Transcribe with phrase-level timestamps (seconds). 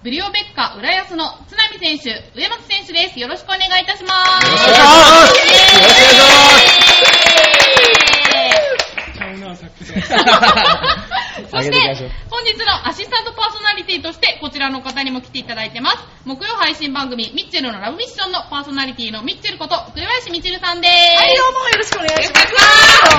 [0.00, 3.18] ブリオベッカ浦安の津波選手、上松選手です。
[3.18, 4.46] よろしくお願いいたします。
[4.46, 5.50] よろしくお願いしますイ
[8.30, 9.92] エーイちゃうな、さっきと。
[11.50, 15.98] そし上げていきましょうて、本日のアシスタントパーソナリティとして、こちらの方にも来ていただいてます。
[16.24, 20.92] 木曜配信番組、ミッチェルのラブミッションのパーソナリティのミッチェルこと、栗林ミッチェルさんです。
[21.16, 22.46] はい、どうもよろしくお願いします。
[22.46, 22.54] よ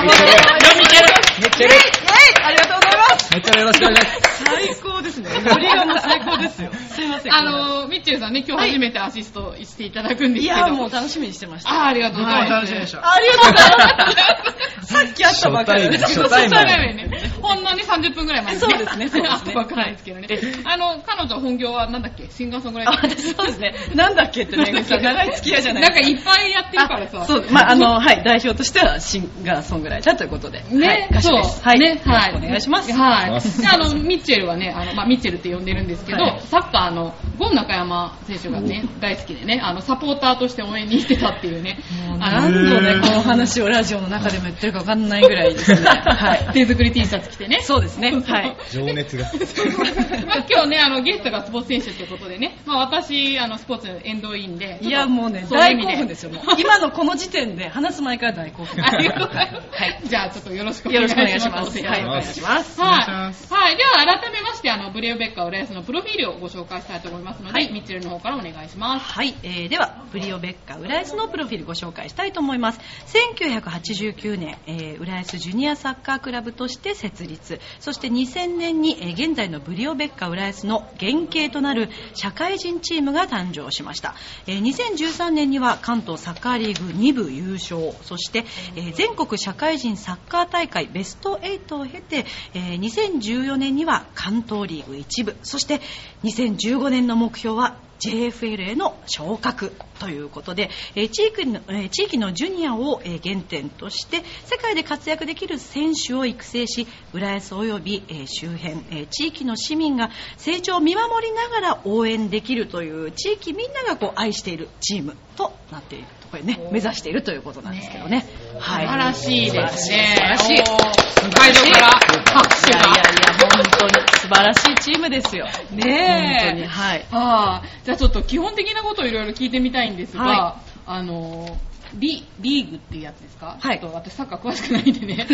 [0.02, 2.89] ろしくお願いしますめっちゃるめっちゃるはい、ありがとうございます。
[3.32, 4.44] めっちゃるよろしくお願いします。
[4.44, 5.30] 最高ですね。
[5.44, 6.70] ノリがもう最高ですよ。
[6.72, 7.34] すいません。
[7.34, 10.56] あのー、ミッチェルさんね、今日初めてアシストしていただくんですけど。
[10.56, 11.70] いや、もう楽しみにしてました。
[11.70, 12.52] あーありがとうございます。
[12.52, 14.92] はい楽しみでしたありがとうございます。
[14.92, 16.04] さっき会ったばっかりです。
[16.20, 17.20] 初対面初対面ね。
[17.40, 20.28] ほんのに30分くらい前に、そうですねそうですね会ったばっかりですけどね。
[20.64, 22.28] あの、彼女本業はなんだっけ？
[22.30, 23.34] シンガーソングライタあ、ー。
[23.36, 23.74] そうですね。
[23.94, 27.22] なんだっけってね、長い付き合いじゃないなんかいっぱいやってるからさ。
[27.22, 30.62] あそう、まあ、あの、はい、代表としてはシンガーソングライターということで。
[30.70, 31.62] ね、はい、歌手そうです。
[31.64, 31.78] はい。
[31.78, 32.34] ね、はい。
[32.34, 32.89] お願いします。
[32.92, 33.60] はい。
[33.60, 45.80] で、あの、ミッチェルはね、あの、まあ、ミッチェルって呼んでるんですけど、はいサッカーの、ゴン中山選手がね、大好きでね、あの、サポーターとして応援に行ってたっていうね、もうあの、何度ね、この話をラジオの中でも言ってるか分かんないぐらいですね。
[45.86, 46.52] はい。
[46.52, 47.60] 手作り T シャツ着てね。
[47.62, 48.12] そうですね。
[48.12, 48.56] はい。
[48.70, 49.24] 情熱が。
[50.26, 54.78] まあ今日ね、あの、ゲストがスポーツ選手ってことでね、まあ私、あの、スポーツ沿道員で。
[54.82, 56.30] いや、もうね、そういう意味大興奮ですよ。
[56.30, 58.84] もう今のこの時点で話す前から大興奮。
[58.84, 59.68] ありがとうございます。
[59.72, 60.00] はい。
[60.04, 61.24] じゃあ、ちょっとよろしくおよ願いしま。
[61.24, 61.86] ろしくお願いしますす。
[61.86, 62.79] はい、お願いします。
[62.80, 63.52] はい。
[63.52, 63.76] はい。
[63.76, 69.06] では、改めまして、あの、ブレオベッカ浦安のプロフィールをご紹介したいと思いますので、はいミッチェルの方からお願いします。
[69.06, 72.80] はい、えー、では、ブリオベッカ浦安のプロフィールご紹介したいと思います。
[73.06, 77.60] 1989年、えー、浦安ジュニアサッカークラブとして設立。
[77.78, 84.14] そして2000年に、えー現在のブリオベッカ浦安の原型となる社会人チームが誕生しました。
[84.46, 87.92] えー2013年には関東サッカーリーグ2部優勝。
[88.02, 88.44] そして、
[88.76, 95.36] えー全国社会人サッカー大会ベスト8を経て、えー2014年には関東リーグ1部。
[95.42, 95.80] そして
[96.24, 118.24] 2015年の目標は JFL への昇格ということで、えー地域のえー地域のジュニアをえー原点として世界で活躍できる選手を育成し浦安及びえー周辺えー地域の市民が成長を見守りながら応援できるという地域みんながこう愛しているチームとなっているこれね目指しているということなんですけどね。
[118.58, 120.14] はい、素晴らしいですね。
[120.16, 120.60] 素晴らしい。
[120.60, 122.78] おー会場から拍手が。
[122.78, 125.46] いやいやいや、本当に素晴らしいチームですよ。
[125.72, 127.06] ねえ本当に、はい。
[127.10, 130.56] ああ、じゃあちょっと基本的なことをいろいろ聞いてみたいんですが、は
[130.86, 131.58] あの、
[131.94, 133.56] リ、リーグっていうやつですか？
[133.60, 133.80] はい。
[133.80, 135.26] ちょっと私サッカー詳しくないんでね。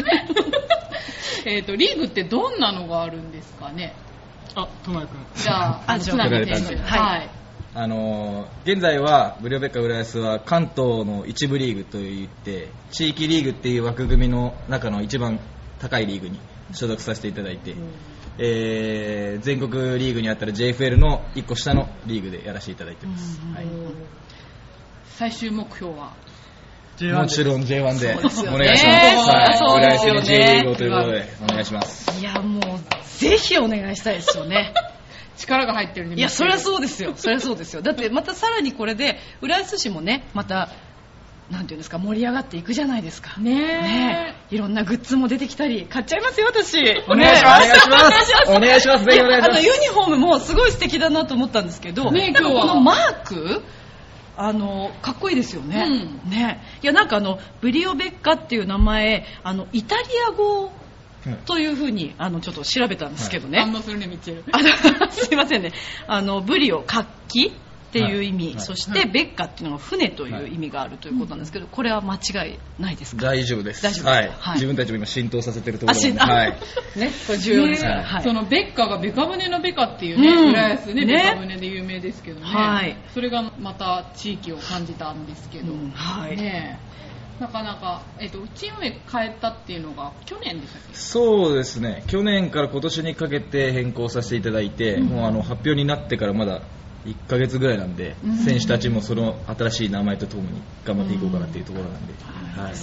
[1.44, 3.94] えっと、リーグってどんなのがあるんですかね？
[4.54, 5.18] あ、ともやくん。
[5.34, 6.76] じゃあ、あ津波選手。
[6.76, 7.00] はい。
[7.00, 7.30] はい。
[7.74, 15.38] あのー、現在はブリオベッカ浦安は関東の一部リーグといって地域リーグっていう枠組みの中の一番
[15.78, 16.40] 高いリーグに
[16.72, 17.74] 所属させていただいて、
[18.38, 23.54] えー全国リーグにあったら JFL の1個下のリーグでやらせていただいてます、うん。
[23.54, 23.66] はい
[25.16, 26.12] 最終目標は？
[27.00, 32.18] もちろん J1 でお願いします、はい、そう浦安に J リーグをということでお願いします。
[32.18, 32.62] いや、もう、
[33.18, 34.72] ぜひお願いしたいですよね。
[35.36, 36.58] 力が入ってるいや、そりゃう。
[36.58, 37.12] そうですよ。
[37.16, 37.82] そりゃそうですよ。
[37.82, 40.70] だって、またさらにこれで、浦安市もね、また、
[41.50, 43.38] なんていうんですか、盛り上がっていくじゃないですか。
[43.38, 44.54] ねねえ。
[44.54, 46.78] いろんなグッズも出てきたり、買っちゃいますよ、私。
[47.08, 47.68] お願いします。
[47.68, 48.50] ねお願いします。
[48.52, 49.04] お願いします。
[49.04, 49.60] ぜひお願いします。
[49.60, 53.62] あの、ユニフォームもすごい素敵だなと思ったんですけど、ねえ今日このマーク
[54.36, 55.84] あの、かっこいいですよね。
[56.24, 60.70] うんねいや、なんかあの、ブリオベッカっていう名前、あの、イタリア語
[61.46, 63.60] というふうに、あの、ちょっと調べたんですけどね。
[63.60, 64.44] 反応するね、ミッチェル。
[64.52, 65.72] あの すいませんね。
[66.06, 67.52] あの、ブリオ、活気
[68.04, 68.60] っていう意味、はい。
[68.60, 73.22] そして、ベッカっていうのが船という意味があるということなんですけど、これは間違いないですか？
[73.22, 73.82] 大丈夫です。
[73.82, 74.10] 大丈夫ですか？
[74.10, 74.28] はい。
[74.28, 74.54] はい。
[74.54, 76.50] 自分たちも今浸透させてるとこあ、ろなのではい。
[76.50, 77.82] ね、これ重要です。
[77.82, 77.96] から。
[77.96, 78.22] ねはい。
[78.22, 80.50] そのベッカがベカ舟のベカっていうね、うん。
[80.50, 81.14] 浦安ね、ね。
[81.14, 82.96] ベカ舟で有名ですけどね、はい。
[83.14, 85.90] それがまた地域を感じたんですけど、うん。
[85.90, 86.36] はい。
[86.36, 86.86] ねえ。
[87.38, 90.94] なかなか、えっと、チーム名変えたっていうのが去年でしたっけ？
[90.94, 92.02] そうですね。
[92.06, 96.62] 去年から今年にかけて変更させていただいて、もうあの発表になってからまだ
[97.06, 98.36] 1ヶ月ぐらいなんで、うん。
[98.36, 102.14] 選手たちもその新しい名前とともに頑張っていこうかなっていうところなんで、
[102.60, 102.74] はい。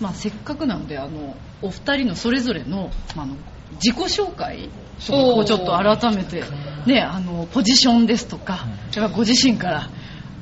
[0.00, 3.36] まあ、せっかくなのであのお二人のそれぞれの,、まあ、あの
[3.82, 4.68] 自己紹介
[5.10, 6.44] をちょっと改めて、
[6.86, 9.90] ね、あのポジションですとか、それからご自身から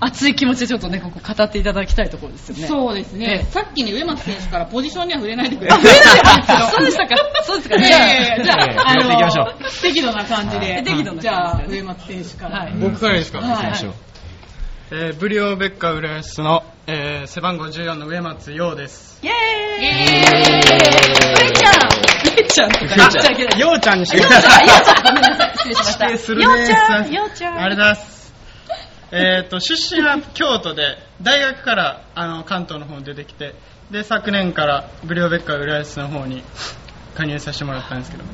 [0.07, 2.67] 熱い気持ちでちょっとね、ここ語っていただきたいところですよね。
[2.67, 3.27] そうですね。
[3.27, 6.71] ええさっきね、上松選手からポジションには触れないでくだあ、さい。
[6.73, 7.17] そうでしたか。
[7.45, 7.79] そうですか。
[7.79, 10.73] じゃあ、いやいやいやじゃあ、いやいややっていきましょう適度な感じで。
[10.73, 12.59] はい適度な感じでじゃあ、上松選手から。
[12.61, 13.93] はい僕からですか、はい行きましょう
[14.91, 19.33] えーブリオベッカ浦安の、えー背番号14の上松陽ですイェー
[19.81, 20.65] イイエー
[21.47, 22.05] イ上ちゃん
[22.37, 23.61] 上ちゃんとか言っちゃいけない。
[23.61, 25.53] 陽ちゃんにしてようちゃん、ようちゃん、ごめんなさい。
[25.57, 26.07] 失礼しました。
[26.07, 27.59] 否定するねようちゃん、ようちゃん。
[27.59, 28.14] あれだす
[29.15, 33.55] えっと出身は京都で大学からあの関東の方に出てきて
[33.91, 36.43] で昨年からブリオベッカ浦安の方に
[37.15, 38.25] 加入させてもらったんですけど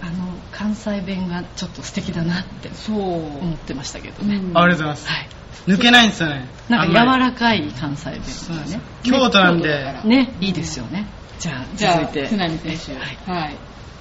[0.00, 2.96] あの、関西弁がちょっと素敵だなってそう。
[2.96, 4.36] 思ってましたけどね。
[4.36, 5.28] うんありがとうございます、はい。
[5.66, 8.80] 抜けないんですよねなんか柔らかい関西弁がね。
[9.02, 11.06] 京都なんでね、いいですよね。
[11.40, 12.28] じゃあ、じゃあ、続いて。
[12.28, 12.92] 津波選手。
[12.92, 13.56] はいはい。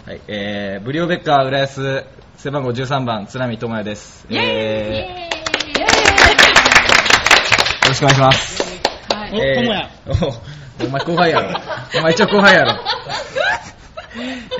[0.06, 2.06] はい、えー、ブリオベッカー浦安
[2.38, 4.26] 背番号13番津波智也です。
[4.30, 5.27] イェーイえー、
[7.98, 8.64] しくお願いします。
[9.10, 9.32] はい。
[9.34, 9.90] お智也
[10.82, 11.60] おお前後輩やろ。
[12.00, 12.80] お前一応後輩やろ。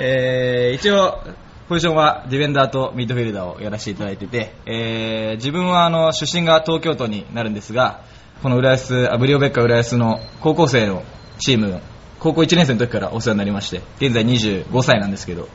[0.00, 1.22] えー、一応、
[1.68, 8.00] ポジションはディフェンダーとミッドフィルダーをやらせていただいてて、えー、自分はあの出身が東京都になるんですが、
[8.42, 11.04] この浦安、あブリオベッカ浦安の高校生の
[11.38, 11.80] チーム、
[12.18, 15.48] 高校1年生の時からお世話になりまして、現在25歳なんですけど、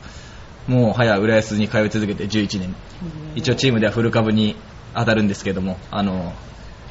[0.68, 2.74] もう早浦安に通い続けて11年。
[3.34, 4.56] 一応チームではフル株に
[4.94, 6.32] 当たるんですけども、あの、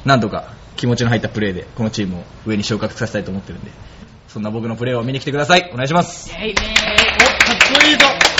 [0.04, 3.70] なんとか気持ちの入ったプレーでこのチームを上に昇格させたいと思ってるんで、
[4.28, 5.70] そんな僕のプレーを見に来てください。
[5.72, 6.30] お願いします。
[6.30, 6.66] イェイかっ
[7.80, 8.34] こいいぞ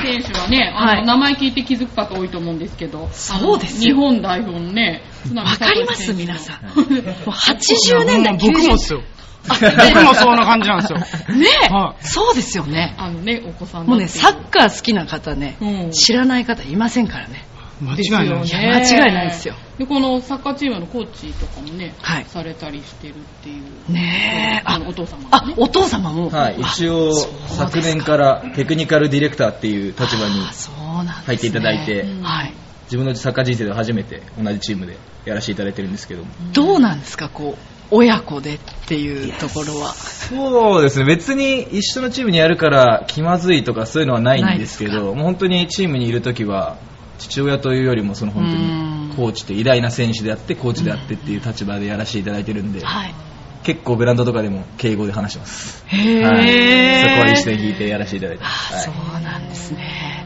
[0.00, 5.02] 選手はね、あの、はい名前聞いて気づく方多いと思うんですけど、そうです日本代表のね、
[5.34, 6.64] わかります皆さん。
[6.64, 6.84] もう
[7.30, 9.02] 80年代、僕もっす90よ
[9.48, 12.94] 僕もそんな感じなんですよねはそうですよね。
[12.98, 17.46] あのね、お子さんだもうね、サッカー好きな方ね、うん知らない方いませんからね。
[17.80, 19.54] 間違いないですですよねいや間違いないですよ。
[19.78, 23.92] で、このサッカーチームのコーチとかもね、はいされたりしてるっていう。
[23.92, 24.62] ねえ。
[24.64, 26.30] あのお父様がね、あお父様も。
[26.30, 30.40] はい、あ一応昨年からテクニカルディレクターっていう立場に
[31.26, 32.54] 入っていただいてうんはい。
[32.84, 34.96] 自分のサッカー人生で初めて同じチームで
[35.26, 36.30] やらせていただいてるんですけども。
[36.52, 39.92] どうなんですか、こう、親子でっていうところは。
[39.92, 46.78] そうですね、別に一緒のチームにやるから気まずいとかそういうのはないんですけど、もう本当にチームにいるときは、
[47.18, 53.14] 父親というよりもその本当うんにコーチって偉大な選手であって、コーチであってっていう立場でやらせていただいてるんで、はい。
[53.64, 55.84] 結構グラウンドとかでも敬語で話してます。
[55.88, 57.08] へはい、ー。
[57.10, 58.72] そこは一線引いてやらせていただいてます。
[58.72, 60.24] あはいそうなんですね。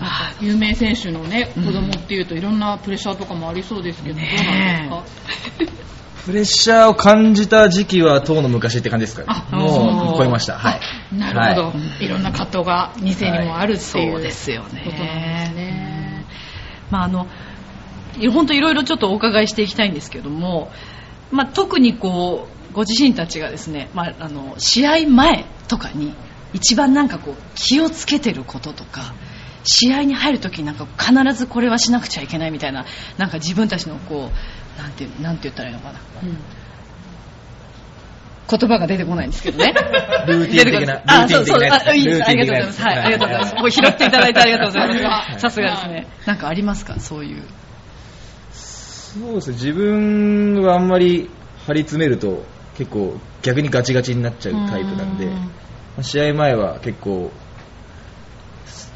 [0.00, 5.72] あ有名選手のね、うん子供っていうといろんなプレッシャーとかもありそうですけど、どうなんですか？
[6.26, 9.46] プレッシャーを感じた時期は当の昔って感じですか？
[9.50, 10.58] もう超えました。
[10.58, 10.80] はい。
[11.16, 14.84] なるほど、はいい、ろんな葛藤が2世にもあるっていう、そうですよね。
[15.54, 15.67] ね。
[16.90, 17.26] まああの、
[18.32, 20.70] 本当いろいろちょっとお伺いしていきたいんですけども、
[21.30, 26.14] まあ特にこう、ご自身たちがですね、まああの、試合前とかに
[26.52, 29.14] 一番なんかこう気をつけてることとか、
[29.64, 32.86] 試合に入るときなんか必ずこれはしなくちゃいけないみたいな、
[33.18, 36.00] なんか自分たちのこう、なんて、なんて言ったらいいのかな。
[36.22, 36.57] うん
[38.50, 39.74] 言葉が出てこないんですけどね。
[40.26, 42.28] ルーティン的なあ、そうそう、あ、いいです。
[42.28, 42.82] ありがとうございます。
[42.82, 43.54] はい、ありがとうございます。
[43.56, 45.40] もう拾っていただいてありがとうございます。
[45.40, 46.06] さすがですね。
[46.26, 46.98] なんかありますか？
[46.98, 47.42] そういう。
[48.52, 51.30] そうですね、自分はあんまり
[51.66, 52.44] 張り詰めると
[52.76, 55.28] 結構逆にガチガチになっちゃうタイプなんで、
[56.02, 57.32] 試合前は結構、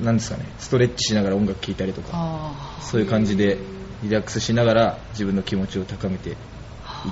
[0.00, 3.58] なんですかね、ストレッチしながら音楽聴いたりとか、あそういう感じで
[4.02, 6.36] リラックスしながら自分の気持ちを高めていっ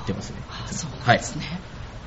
[0.05, 0.37] てますね。
[0.51, 1.45] あ、そうですね。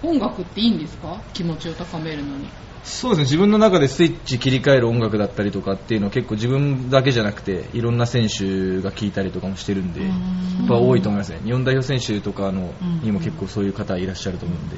[0.03, 1.21] 音楽っていいんですか？
[1.33, 2.47] 気持ちを高めるのに。
[2.83, 3.23] そうですね。
[3.23, 10.07] 自分の中でスイッチ切り替える音楽だったりとかっていうのは結構自分だけじゃなくていろんな選手が聴いたりとかもしてるんでうん。
[10.09, 10.13] や
[10.65, 11.39] っぱ多いと思いますね。
[11.45, 12.99] 日本代表選手とかのうん。
[13.01, 14.75] にも結構そういう方いらっしゃると思うんで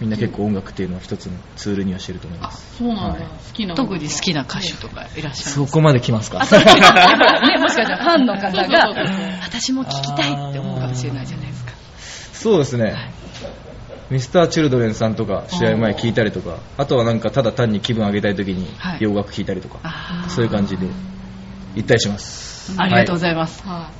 [0.00, 3.02] みんな結構音楽っていうのは一つのツールにはしてると思いまあ、すそうなんだ。
[3.10, 3.22] はい。
[3.22, 6.38] 好きな特に好きな歌手とかいらっしゃるそこまで来ますか？
[6.42, 9.04] ね、もしかしたらファンの方そうそうそうがそう、
[9.42, 11.72] 私も聞きたいって思うかもしれないじゃないですか。
[12.32, 13.12] そうですね
[14.10, 18.98] ミスターチルドレンさんとか試合前聞いたりとかあとはなんかただ単に気分上げたい時にはい。
[19.00, 20.30] 洋楽聞いたりとかあー。
[20.30, 20.86] そういう感じで
[21.74, 22.74] 行ったりします。
[22.78, 23.62] ありがとうごいざいます。
[23.66, 23.90] は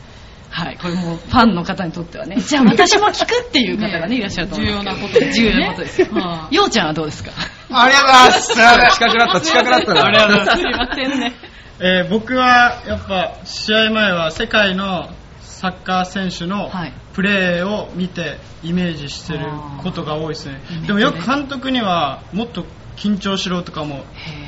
[0.50, 4.84] はい、これもうファンの方にとってはね、じゃあ私も聞くっていう方がね、いらっしゃると思います。
[4.86, 4.96] けど。
[4.96, 5.40] 重要なことです。
[5.42, 6.02] ね重要なことです。
[6.04, 7.32] はいようちゃんはどうですか？
[7.70, 8.94] ありがとうございます。
[8.96, 10.04] 近くなった近くなったな。
[10.06, 10.62] ありがとうございます。
[10.62, 11.32] すいませんね。
[11.80, 15.10] えー僕はやっぱ試合前は世界の
[15.58, 16.92] サッカー選手のはい。
[17.14, 19.44] プレーを見てイメージしてる
[19.82, 20.60] ことが多いですね。
[20.86, 24.04] でもよく監督にはもっと緊張しろとかも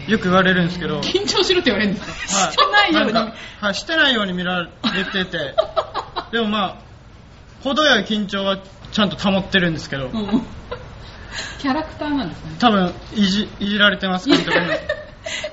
[0.07, 1.11] よく言われるんですけど、はいい。
[1.11, 3.12] 緊張しろって言われるんですかしてないように。
[3.61, 4.69] はい、してないように見られ
[5.12, 5.57] てて。
[6.31, 6.76] でもまあ
[7.64, 8.59] 程よい緊張は
[8.93, 10.47] ちゃんと保ってるんですけど、うん。
[11.59, 12.57] キャラクターなんですかね。
[12.61, 14.67] 多分いじいじられてます監督に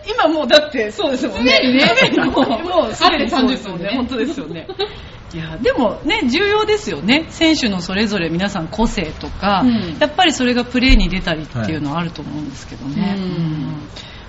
[0.07, 1.59] 今もうだってそうですもんね。
[1.63, 2.25] 常にね。
[2.25, 3.91] もう、 もうすでにそうです30分ね。
[3.95, 4.67] 本当ですよね。
[5.33, 7.25] いやでもね重要ですよね。
[7.29, 9.97] 選手のそれぞれ皆さん個性とか、うん。
[9.99, 13.75] やっぱりそれがプレーに出たりっていうのはあると思うんですけどね、うんうん。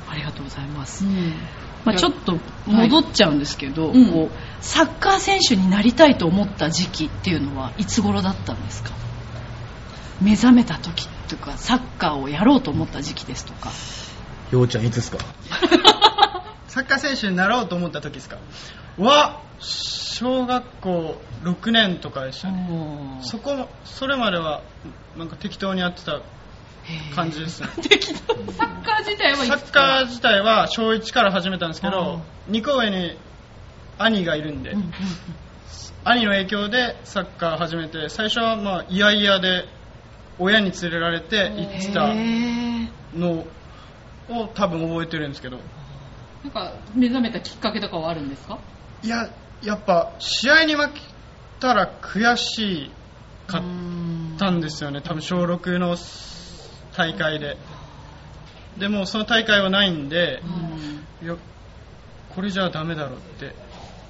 [0.08, 1.34] ありがとうございます、うん。
[1.84, 4.06] まあ、ちょっと戻っちゃうんですけど、うん。
[4.10, 8.90] こうサッカー選手になりたいと思った時期っていうのはいつ頃だったんですか？
[10.20, 13.70] 目覚めた時とかサッカーをやろうと思った時期ですとか。
[14.50, 15.18] ようちゃんいつですか？
[16.68, 18.38] サッカー選手になろうと思った時ですか？
[18.98, 22.68] は小学校6年とかでしたね。
[23.22, 24.62] そこそれまでは
[25.16, 26.20] なんか適当にやってた
[27.14, 27.68] 感じですね。
[28.56, 32.20] サッカー自体はいサッカー自体は小1から始めたんですけど
[32.50, 33.16] 2個上に
[33.98, 34.74] 兄がいるんで、
[36.04, 39.64] 兄の影響でサッカー始めて最初はまあいやいやで
[40.38, 42.08] 親に連れられて行ってた
[43.18, 43.44] の
[44.30, 45.58] を多分覚えてるんですけど
[46.44, 48.58] なんか目覚めたきっかけとかはあるんですか？
[49.02, 49.28] いや
[49.62, 51.00] やっぱ試合に負け
[51.60, 52.90] たら悔し
[53.46, 53.62] かっ
[54.38, 55.00] たんですよね。
[55.02, 55.96] 多分小6の
[56.96, 57.56] 大会で。
[58.78, 60.40] でもその大会はないんで、
[61.22, 61.34] いや
[62.34, 63.52] これじゃダメだろうって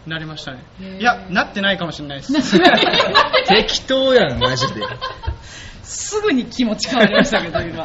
[0.06, 0.62] なりましたね。
[1.00, 2.58] いやなってないかもしれないです。
[3.49, 4.82] 適当やんマジで
[5.88, 7.76] すぐに気持ち変わりましたけど今。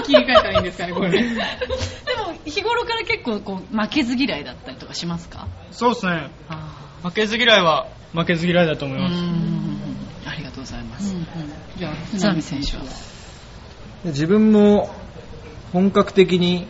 [0.00, 1.10] う切り替えたらいいんですかねこれ。
[1.10, 1.34] でも
[2.44, 5.46] 日頃から結構こう負けず嫌いだったりとかしますか？
[5.70, 6.30] そうですね。
[7.02, 9.14] 負けず嫌いは負けず嫌いだと思います。
[10.28, 11.14] ありがとうございます、
[11.78, 12.82] じゃあ津波選手は？
[14.06, 14.90] 自分も
[15.72, 16.66] 本格的に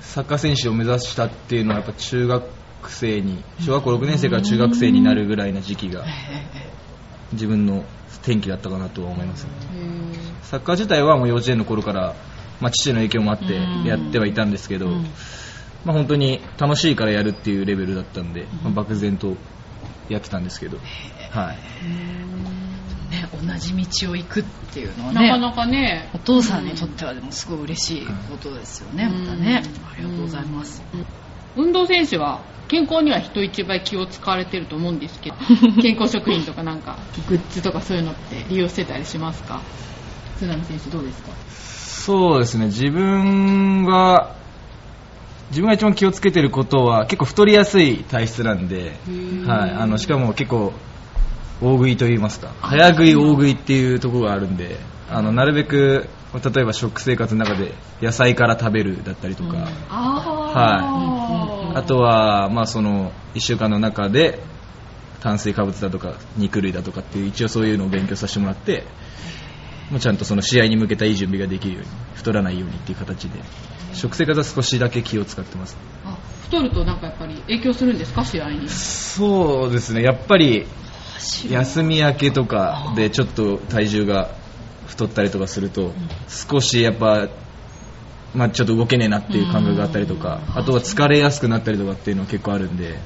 [0.00, 2.44] サッカー選手を目指したっていうのはやっぱ中学
[2.88, 6.04] 生に小学校6年生から中学生になるぐらいの時期が
[7.32, 7.84] 自分の
[8.16, 9.50] 転機だったかなとは思いますね。
[10.42, 12.14] サッカー自体はもう幼稚園の頃から、
[12.60, 13.54] まあ、父の影響もあって
[13.86, 14.88] やってはいたんですけど、
[15.84, 19.36] まあ、本当に楽しいからやるっていうレベルだったんで、まあ漠然と
[20.08, 20.78] やってたんですけど、
[21.30, 21.56] はい、
[23.10, 26.08] ね、同じ道を行くっていうのはねなかなかね。
[26.14, 29.26] お父さんにとってはでもすごい嬉しいことですよね、うん。
[29.26, 29.62] またね。
[29.92, 30.82] ありがとうございます、
[31.58, 35.36] 運動選手は健康には人一倍気を使われてると思うんですけど
[35.82, 36.96] 健康食品とかなんか
[37.28, 39.60] グッズとかそういうのって利用してたりしますか？
[40.38, 41.30] 津波選手どうですか？
[41.50, 42.66] そうですね。
[42.66, 44.34] 自分は
[45.50, 48.96] 自分が一番気をつけてることは結構太りやすい体質なんで、
[49.46, 50.72] はい、あのしかも結構
[51.60, 52.50] 大食いと言いますか。
[52.60, 54.78] 早食い大食いっていうところがあるんで
[55.10, 57.72] あのなるべく例えば食生活の中で
[58.02, 59.56] 野菜から食べるだったりとか、
[60.54, 64.42] ああとは、まあ、その1週間の中で
[65.20, 68.84] 炭水化物だとか肉類だとかっていう一応そういうのを勉強させてもらって
[69.90, 73.40] もうちゃんとその試合に向けたいい準備ができるように太らないようにっていう形で
[73.94, 75.76] 食生活は少しだけ気を使ってます。
[76.04, 78.24] あ太るとなんかやっぱり影響するんですか？
[78.24, 78.68] 試合に。
[78.68, 80.02] そうですね。
[80.02, 80.66] やっぱり
[81.50, 84.30] 休み明けとかでちょっと体重が
[84.86, 85.92] 太ったりとかすると
[86.28, 87.28] 少しやっぱ
[88.38, 92.98] まあ、ちょっと動けねえなっていう感覚があったりとかあとは疲れやすくなったりとかっていうのは結構あるんで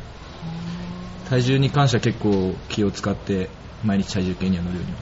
[1.30, 3.48] 体重に関しては結構気を使って
[3.82, 4.98] 毎日体重計には乗るようには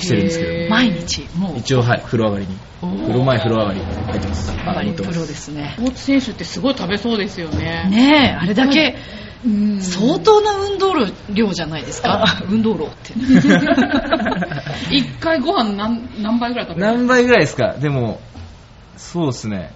[0.00, 0.70] してるんですけど。
[0.70, 1.28] 毎日？
[1.36, 1.58] もう？
[1.58, 2.56] 一応はい風呂上がりに。
[2.80, 4.48] 風呂前風呂上がり入ってます。
[4.56, 4.92] やっぱり。
[4.94, 5.28] プロ乗ってます。
[5.28, 5.74] ですね。
[5.76, 7.88] スポーツ選手ってすごい食べそうですよね。
[7.90, 8.96] ねえあれだけ
[9.44, 9.80] うん。
[9.80, 10.94] 相当な運動
[11.34, 12.24] 量じゃないですか？
[12.50, 13.12] 運動量って。
[14.90, 17.74] 一回ご飯何何杯ぐらい食べる何倍ぐらいですか？
[17.74, 18.20] でも
[18.96, 19.72] そうですね。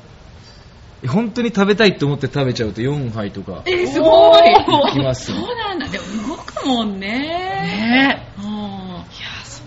[1.08, 3.62] 本当に食べたいと思って食べちゃうと4杯とか。
[3.66, 4.52] えー、すごい。
[4.52, 5.88] いきますそうなんだ。
[5.88, 7.08] でも動くもんね。
[7.08, 8.28] ね。
[8.38, 8.70] うん。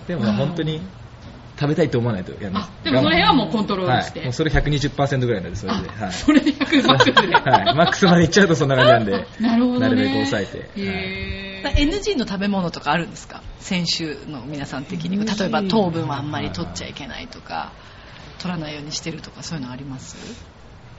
[0.08, 0.82] でもまあ本当に
[1.60, 4.20] 食べたいと思わないとやめでもその辺はもうコントロールして。
[4.20, 6.12] はい、もうそれ120%ぐらいなんでそれで、はい。
[6.12, 9.28] それで100マックスで、 はい、マックスまでいっちゃうとそんな感じなんで。
[9.40, 9.80] なるほどね。
[9.80, 10.58] なるべく抑えて、
[11.68, 11.76] はい。
[11.86, 13.42] NG の食べ物とかあるんですか？
[13.60, 15.18] 選手の皆さん的に。
[15.26, 17.72] 例えば糖分はあんまり取っちゃいけないとか
[18.40, 20.16] 取らないようにしてるとかそういうのあります？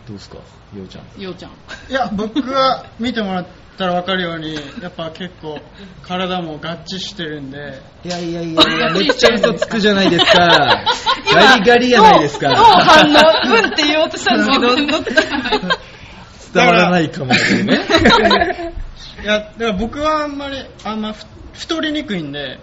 [0.07, 0.37] どうですか？
[0.37, 0.43] よ
[0.85, 1.21] うちゃん。
[1.21, 1.53] ようちゃん。
[1.91, 3.47] いや僕は見てもらっ
[3.79, 5.59] たら分かるようにやっぱ結構
[6.03, 7.81] 体も合致してるんで。
[8.05, 10.85] いやいやいやいや めっちゃ嘘つくじゃないですか。
[11.33, 12.49] ガリガリやないですか。
[12.49, 13.59] どう反応？
[13.59, 14.77] うんって言おうとしたんですけど。
[16.55, 18.75] 伝わらないかもしれないね。
[19.25, 21.25] いやだから僕はあんまりあんまふ
[21.55, 22.59] 太りにくいんで、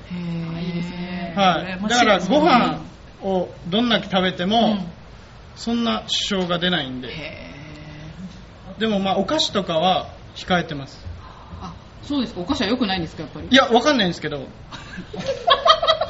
[1.35, 2.79] はい、だからご飯
[3.23, 4.77] をどんだけ食べても、
[5.55, 7.09] そんな支障が出ないんで。
[8.79, 11.10] でもまあお菓子とかは控えてます
[12.03, 12.33] そうです。
[12.33, 13.47] かお菓子は良くないんですかやっぱり？
[13.49, 14.47] いやわかんないんですけど。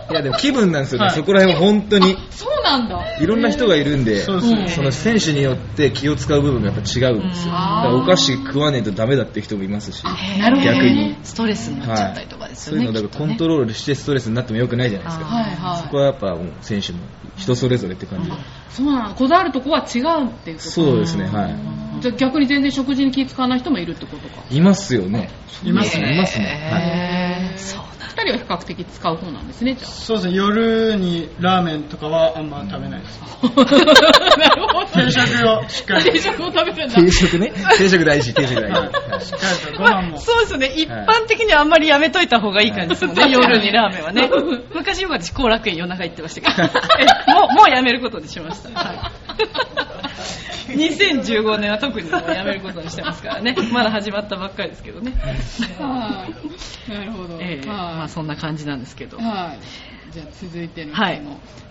[0.10, 1.16] いやでも気分なんですよね、はい。
[1.16, 2.18] そこら辺は本当に。
[2.32, 3.18] そうなんだ。
[3.20, 4.68] いろんな人がいるんで、そうですね。
[4.68, 7.54] その選手によって気を使う部分がやっぱ違うんですよ。
[7.54, 10.78] だからお菓子食わねえとダメだっていう人もいますし、なるほどね。
[10.78, 11.18] 逆に。
[11.24, 12.84] ストレスになっちゃったりとかですよね。
[12.84, 15.26] そういうのだからコントロロールしてストレスになってもよくないじゃないですか。
[15.26, 15.82] はいはい。
[15.82, 17.00] そこはやっぱもう選手も
[17.38, 18.36] 人それぞれって感じで。
[18.70, 19.16] そうなの。
[19.16, 20.70] こだわるとこは違うっていうこと。
[20.70, 21.56] そうですね、はい。
[22.02, 24.44] じゃあ逆に全然食事に気使わない人もいるってことか。
[24.50, 25.30] いますよね。
[25.64, 26.16] いますね。
[26.16, 27.54] いますね。
[27.54, 27.58] へー。
[27.58, 30.34] そうなん二人は比較的使う方なんですねじゃそうですね。
[30.34, 33.20] 夜にラーメンとかはあんま食べないです。
[33.22, 33.46] あ
[34.38, 34.88] なるほど。
[34.88, 36.04] 定食をしっかり。
[36.04, 36.96] 定食を食べてんだ。
[36.96, 37.54] 定食ね。
[37.78, 38.74] 定食大事、定食大事。
[38.74, 39.22] はい。
[39.22, 40.18] しっかりとご飯も。
[40.18, 40.74] そうですよね。
[40.76, 43.32] 一般的にはあんまりやめといた方がいい感じですもんね、はい。
[43.32, 44.30] 夜にラーメンはね。
[44.74, 46.68] 昔は私、後楽園夜中行ってましたけど、
[47.00, 48.70] えもう、もうやめることにしました。
[48.80, 49.91] はい、
[50.74, 53.56] 2015年は特にもうやめることにしてますからね。
[53.72, 55.12] まだ始まったばっかりですけどね。
[55.80, 56.92] はい。
[56.92, 57.66] なるほど、ええ。
[57.66, 59.18] まはあそんな感じなんですけど。
[59.18, 61.22] い、はい、じゃあ続いてのはい。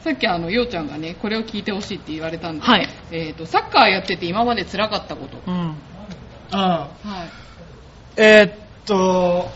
[0.02, 2.88] さっきあのようちゃんがねこれを聞いてほしいって言われたんで、はい。
[3.11, 5.76] えー、とサッカーやってて今まで辛かったこと、うん。
[6.52, 7.09] ああ。
[7.09, 7.30] はい、
[8.16, 8.52] えーっ
[8.87, 9.49] と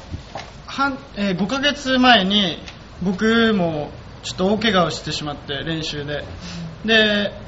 [0.66, 2.58] 半、えー5ヶ月前に
[3.02, 3.90] 僕も
[4.22, 6.24] ちょっと大怪我をしてしまって練習で。
[6.84, 7.43] で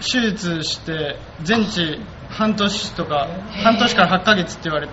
[0.00, 3.28] 手術して全治半年とか
[3.64, 4.88] 半年から8ヶ月って言われ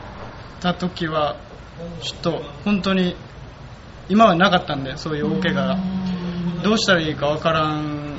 [0.59, 1.37] た時は
[2.01, 3.15] ちょっと本当に
[4.09, 5.77] 今はなかったんでそういう大怪我が。
[6.63, 8.15] どうしたらいいかわからん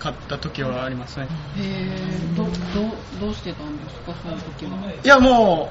[0.00, 1.28] かった時はありますね。
[2.36, 2.50] どど
[3.20, 4.92] どうしてたんですかその時は。
[4.92, 5.70] いやも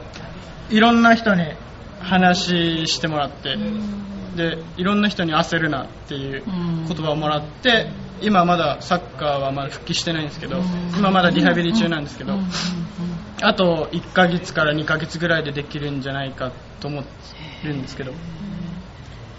[0.71, 1.43] ういろんな人に
[2.03, 3.57] 話してもらって
[4.35, 7.87] でいろんな人に焦るなっていう言葉をもらって
[8.21, 10.57] 今まだサッカーはまだ復帰してないんですけど
[10.97, 12.33] 今まだリハビリ中なんですけど
[13.41, 18.13] あと1ヶ月から2ヶ月ぐらいでできるんじゃないかと思ってるんですけど。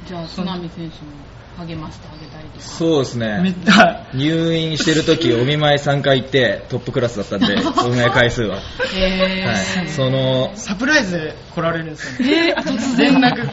[0.06, 1.23] じゃあ津波選手も
[1.58, 2.64] 励ましてあげたりとか。
[2.64, 3.54] そうですめね。
[4.14, 8.58] 入院してる時お見舞い3回行ってトップクラスだったんで、 お見舞い回数は。
[8.94, 9.88] へはい。
[9.88, 12.54] その、サプライズで来られるんですよね。
[12.98, 13.50] 連絡。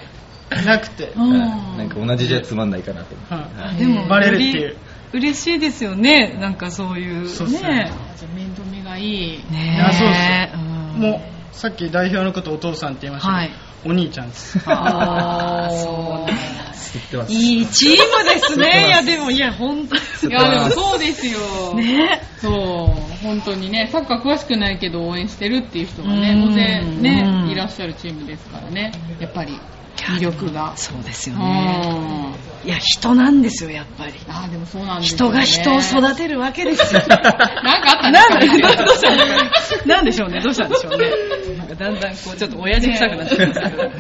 [0.66, 1.40] なくて、うん。
[1.40, 1.78] はい。
[1.78, 3.62] なんか同じじゃつまんないかなと思って。
[3.62, 3.76] はい。
[3.76, 4.76] でも、バレるっていう。
[5.14, 6.38] 嬉しいですよね。
[6.40, 7.28] なんかそういう。
[7.30, 7.60] そうね。
[7.62, 7.92] ね。
[8.18, 9.44] じゃあ面倒見がいい。
[9.52, 9.90] ね。
[9.94, 10.16] そうで
[10.54, 10.56] す。
[10.56, 11.02] うん。
[11.02, 11.22] も
[11.54, 14.60] うさっき代表のことお父さんって言いましたけど、はいお兄ちゃんです。
[14.66, 15.78] あー。
[15.78, 16.62] そうね
[16.94, 17.34] 言ってます。
[17.34, 17.96] いいチーム
[18.30, 18.88] ですね。
[18.88, 19.96] いや、でも、いや、本当
[20.28, 21.74] いやでもそうですよ。
[21.76, 22.22] ね。
[22.40, 22.54] そう
[23.24, 23.90] 本当にね。
[23.92, 26.54] サッカー詳しくないけど応援してるっていう人がねうん。
[26.54, 27.02] 大勢うん。
[27.02, 28.92] ねいらっしゃるチームですからね。
[29.20, 29.60] やっぱり
[30.06, 30.74] 魅力が。
[30.76, 32.36] そうですようね。
[32.64, 32.68] ん。
[32.68, 34.14] いや、人なんですよ、やっぱり。
[34.28, 37.02] あーでもそうなんですよ、ね、人が人を育てるわけですよ。
[37.10, 41.08] なんかあったんなんで、ですかどうしたんですかなんでしょうね、どうしたんでしょうね。
[41.58, 43.92] なんかだんだんこう、ちょっと親父臭くなってきましたけど。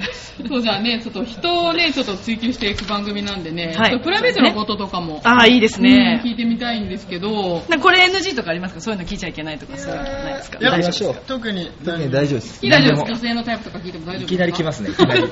[0.47, 3.99] そうじゃあね、ちょっと人をね、ちょっと追求していく番組なんでね、はい。
[3.99, 6.19] プライベートのこととかも、ああ、いいですね。
[6.23, 6.29] うん。
[6.29, 8.81] 聞いてみたいんですけど、これ NG とかありますか？
[8.81, 10.59] そういうの聞いちゃいけないとかそういうのないですか？
[10.59, 12.59] いや大丈夫特に特に大丈夫です。
[12.65, 14.33] いい大丈夫何です女性のタイプとか聞いても大丈夫ですか？
[14.33, 15.23] いきなり来ますね、いきなり。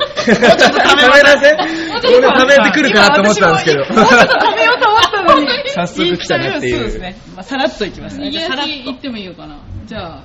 [0.60, 3.80] 食べません俺食べてくるかなと思ったんですけど。
[3.80, 5.48] ももうちょっと止めようと思ったのに。
[5.76, 7.16] 早速来たねっていうそうですね。
[7.36, 8.26] まあ、さらっといきますね。
[8.26, 10.24] 右さらっ足行ってもいいのかなじゃあ、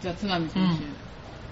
[0.00, 0.62] じゃあ津波選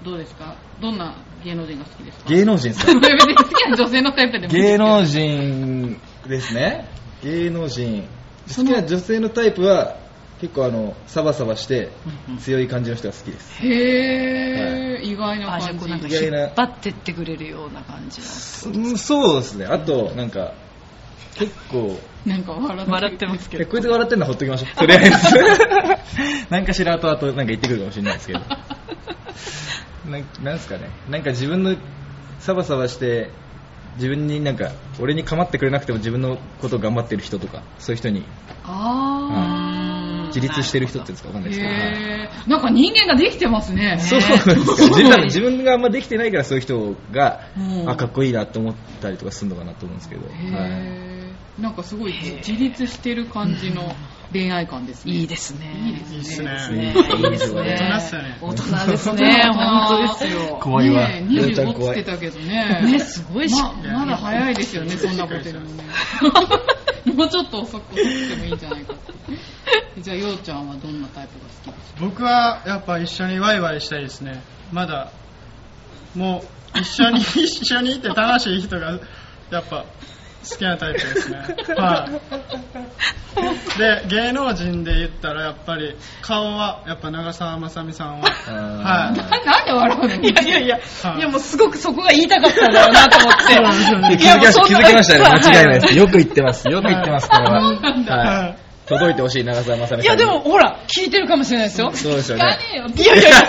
[0.04, 0.54] 手、どうですか？
[0.80, 2.30] どんな芸能人が好きですか？
[2.30, 6.86] 芸能人ですか好きな女性のタイプでも芸能人ですね。
[7.22, 8.04] 芸能人。
[8.48, 9.96] 好きな女性のタイプは、
[10.40, 11.90] 結構あの、サバサバして
[12.40, 13.64] 強い感じの人が好きです。
[13.64, 16.16] へー、意外なあ、じなんか感じ。
[16.16, 18.88] 引っ張ってってくれるような感じの。
[18.90, 19.66] うんそうですね。
[19.66, 20.54] あと、なんか、
[21.34, 23.62] 結構、なんか笑って笑ってますけど。
[23.64, 24.76] えこいつが笑ってんのはほっときましょう。
[24.76, 25.12] とりあえず。
[26.50, 28.40] なんかしら後々なんか言ってくるかもしれないですけど。
[30.08, 30.90] なんなんすかね。
[31.08, 31.76] なんか自分の
[32.40, 33.30] サバサバして、
[33.96, 38.24] 自分になんか、俺に構ってくれなくても自分のことを頑張ってる人とか、そういう人に
[38.64, 39.61] あ
[40.34, 41.50] 自立してる人っていうんですかわかんー。
[41.50, 42.50] ないですけど。
[42.50, 43.98] なんか人間ができてますね。
[44.00, 44.52] そうなんですか。
[44.96, 50.22] 自分自分があんまできてないからそういう人が、うんあ、かっこいいなって思ったりとかするのかなと思うんですけど。
[50.56, 51.12] はい
[51.60, 53.94] なんかすごい自立してる感じの
[54.32, 55.12] 恋愛観ですね。
[55.12, 55.66] いいですね。
[55.86, 57.76] いいですねねいいですね。
[57.76, 59.50] 大人っすよね大人ですね。
[59.52, 60.58] 本当ですよ。
[60.60, 61.08] 怖いわ。
[61.08, 62.10] ねりょうちゃん25っ怖いつって。
[62.12, 62.80] たけどね。
[62.92, 65.84] ねすごいしままだ早いですよね、そんなことよりもね。
[67.14, 69.12] もうちょっと遅く遅くてもいいんじゃないかって。
[69.98, 72.00] じゃあ、ようちゃんはどんなタイプが好きですか？
[72.00, 75.10] 僕はやっぱ一緒にワイワイしたいですねまだ
[76.14, 76.42] も
[76.74, 78.98] う一緒に 一緒にいて楽しい人が
[79.50, 79.84] やっぱ
[80.50, 81.38] 好きなタイプですね
[81.76, 89.20] はいで芸能人で言ったらやっぱり顔はやっぱ長澤まさみさんははななんで
[89.72, 90.28] 笑うの？
[90.28, 93.36] いやいやいや、はいいやもうすごくそこが言いたかったんだろうなと思っ
[94.10, 94.16] て。
[94.16, 95.24] 気づきました、気づきましたね。
[95.24, 95.94] 間違いないです。
[95.94, 96.02] よ。
[96.02, 96.68] よく言ってます。
[96.68, 97.60] よく言ってます、これは。
[97.68, 98.24] そうなんだは。
[98.42, 98.54] はいい
[98.92, 100.22] 届いてほしい、長澤まさみさんに。
[100.22, 101.90] いやでも、ほら、聞いてるかもしれないですよ。
[101.94, 102.44] そうですよね。
[102.44, 102.86] 聞かねえよ。
[102.86, 103.40] いやいやいや、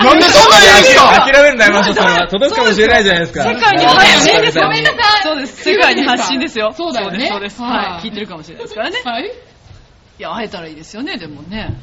[0.00, 2.28] なんでそんな言うんですか諦めるのやめましょう、それは。
[2.28, 3.44] 届くかもしれないじゃないですか。
[3.44, 5.62] 世界に発信ですごめんなさいそうです。
[5.64, 6.72] 世界に発信ですよ。
[6.76, 7.76] そうだよねそうです、そうです。
[7.76, 8.02] はいはい。
[8.02, 9.00] 聞いてるかもしれないですからね。
[9.04, 9.24] はい。
[9.24, 11.76] いや、会えたらいいですよね、でもね。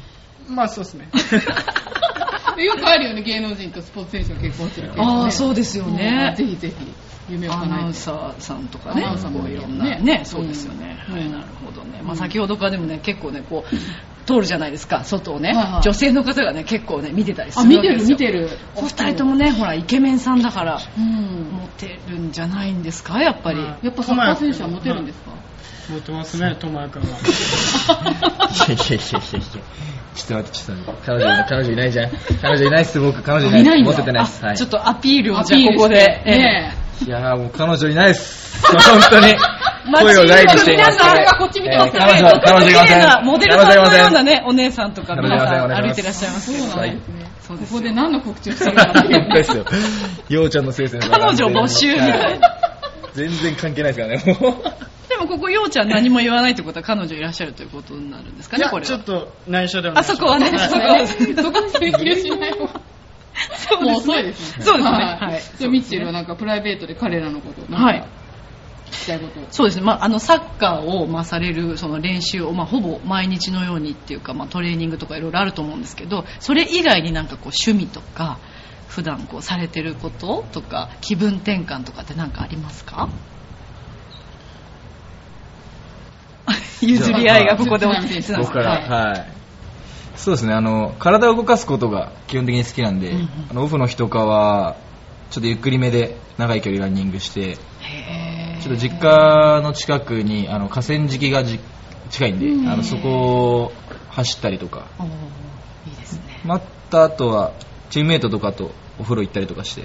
[0.48, 1.08] まあそうですね
[2.64, 6.34] よくあるよね、芸能人とスポーツ選手が結婚するああ、そうですよね。
[6.36, 6.74] ぜひぜひ、
[7.28, 7.94] 夢をアナウン。
[7.94, 11.04] サーさんとかね、アナウンサーもこういろんなねね、そうですよね。
[11.08, 12.00] うんはい、なるほどね。
[12.02, 13.76] まあ先ほどからでもね、結構ね、こう、
[14.26, 15.82] 通るじゃないですか、外をねはいはい。
[15.82, 18.16] 女性の方がね、結構ね、見てたりすあ、見てるるわけですよ。
[18.18, 18.58] 見てる。
[18.74, 21.04] お二人ともね、ほら、イケメンさんだから、うん。
[21.52, 23.60] モテるんじゃないんですか、やっぱり。
[23.60, 25.30] はいやっぱサッカー選手はモテるんですか？
[25.88, 29.60] 持ってますね智也君は いやいやいやいや。
[30.16, 31.06] ちょっと待って、ちょっと待って。
[31.06, 32.10] 彼女いない、彼女いないじゃん。
[32.40, 33.22] 彼女いないっす、僕。
[33.22, 33.60] 彼女いない。
[33.60, 34.44] いない持ててないっす。
[34.44, 34.56] はい。
[34.56, 35.96] ちょっとアピールをアじゃあここで。
[35.96, 36.74] ね
[37.06, 38.64] いやーもう彼女いないっす。
[38.66, 39.34] 本当に。
[39.86, 40.98] 街声を大にしています。
[40.98, 43.22] 皆さんがこっち見てますえー彼女、彼女いません。
[43.24, 47.26] モデルさんのようなね、お姉さんとか皆さん歩いてらっしゃいますけどそうなんですね。
[47.48, 49.64] ここで何の告知をしてるのかって いう本当ですよ。
[50.30, 51.08] ようちゃんのせいですね。
[51.08, 52.40] 彼女募集みたいなはい
[53.14, 54.54] 全然関係ないですからね、もう。
[55.08, 58.86] でもここ、ようちゃん何も言わないってことは彼女いらっしゃるということになるんですかね、これは。
[58.86, 61.06] ちょっと内緒でもあそこはね、そこは。
[61.06, 62.80] そこに請求しない方が。
[63.82, 64.64] もう遅いですね。
[64.64, 68.04] そうですねはいはいじゃあミッチェルはなんかプライベートで彼らのこと、なんかはい
[68.86, 69.40] 聞きたいこと。
[69.50, 78.38] そうですね、まあ、あのサッカーを、まあ、されるその練習を、まあ、ほぼ毎日のようにっていうか、まあ、トレーニングとかいろいろあると思うんですけどそれ以外になんかこう趣味とか
[78.88, 83.08] 普段こうされてることとか気分転換とかって何かありますか？
[86.82, 89.26] 譲り合いがここで起きてじゃあ僕から、はい。
[90.16, 93.28] そうですね、あの、体を動かすことが基本的に好きなんで、うんうん。
[93.50, 94.76] あのオフの日とかは、
[95.30, 101.60] ちょっとゆっくりめで長い距離ランニングして、ちょっと実家の近くにあの河川敷がじ
[102.10, 102.68] 近いんで、うん。
[102.68, 103.72] あのそこを
[104.10, 104.86] 走ったりとか、
[105.86, 106.40] いいですね。
[106.44, 107.52] またあとは
[107.90, 109.82] チームメイトとかとお風呂行ったりとかして、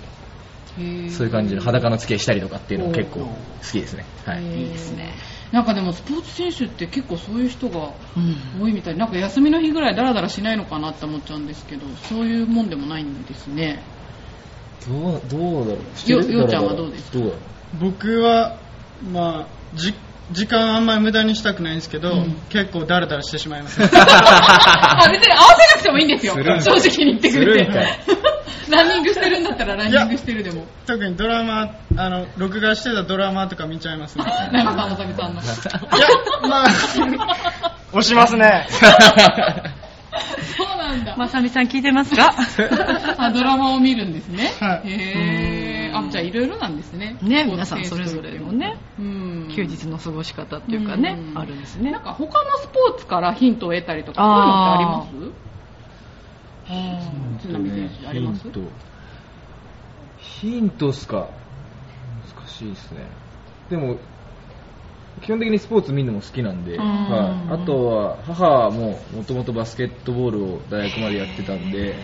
[1.09, 3.27] そういう感じで裸の付き合いしたりとかっていうのが結構好
[3.69, 4.05] きですね。
[4.25, 4.63] はい。
[4.63, 5.13] いいですね
[5.51, 8.61] なんかでもスポーツ選手って結構そういう人がうん。
[8.63, 8.97] 多いみたい。
[8.97, 13.83] なんか休みの日ぐらいダラダラしないのかなって思っちゃうんですけどそういうもんでもないんですね。
[14.87, 17.19] どうどうだろうよようちゃんはどうですか？
[17.19, 17.91] どうだろう？
[17.91, 18.57] 僕は
[19.11, 19.93] まあじ
[20.31, 22.35] 時間あんまり無駄にしたくないんですけど、うん。
[22.49, 23.81] 結構ダラダラしてしまいます。
[23.83, 26.33] あ別に合わせなくてもいいんですよ。
[26.35, 27.71] 正直に言ってくれて
[28.71, 30.65] ランニングしてるんだったらランニングしてるでも。
[30.87, 34.23] 特にドラマあの録画してたドラマとか見ちゃいますね。
[34.51, 35.51] なんかまさみさんのいや
[36.49, 36.67] まあ。
[37.93, 38.67] 押しますね。
[40.57, 41.15] そうなんだ。
[41.17, 42.33] まさみさん聞いてますか？
[43.17, 44.51] あドラマを見るんですね。
[44.59, 44.89] はい。
[44.89, 47.17] へえあじゃあいろいろなんですね。
[47.21, 49.51] ね皆さんそれぞれのねうん。
[49.53, 51.37] 休日の過ごし方っていうかねうん。
[51.37, 51.91] あるんですね。
[51.91, 55.50] なんか他のスポーツからヒントを得たりとかそういうのってあります？
[57.41, 58.61] 津波選手ありますヒント。
[60.17, 61.29] ヒントっすか？
[62.37, 63.05] 難しいですね。
[63.69, 63.97] でも
[65.21, 66.79] 基本的にスポーツ見るのも好きなんで、ん。
[66.79, 71.95] はい、あとは母ももともとバスケットボールを大学までやってたんで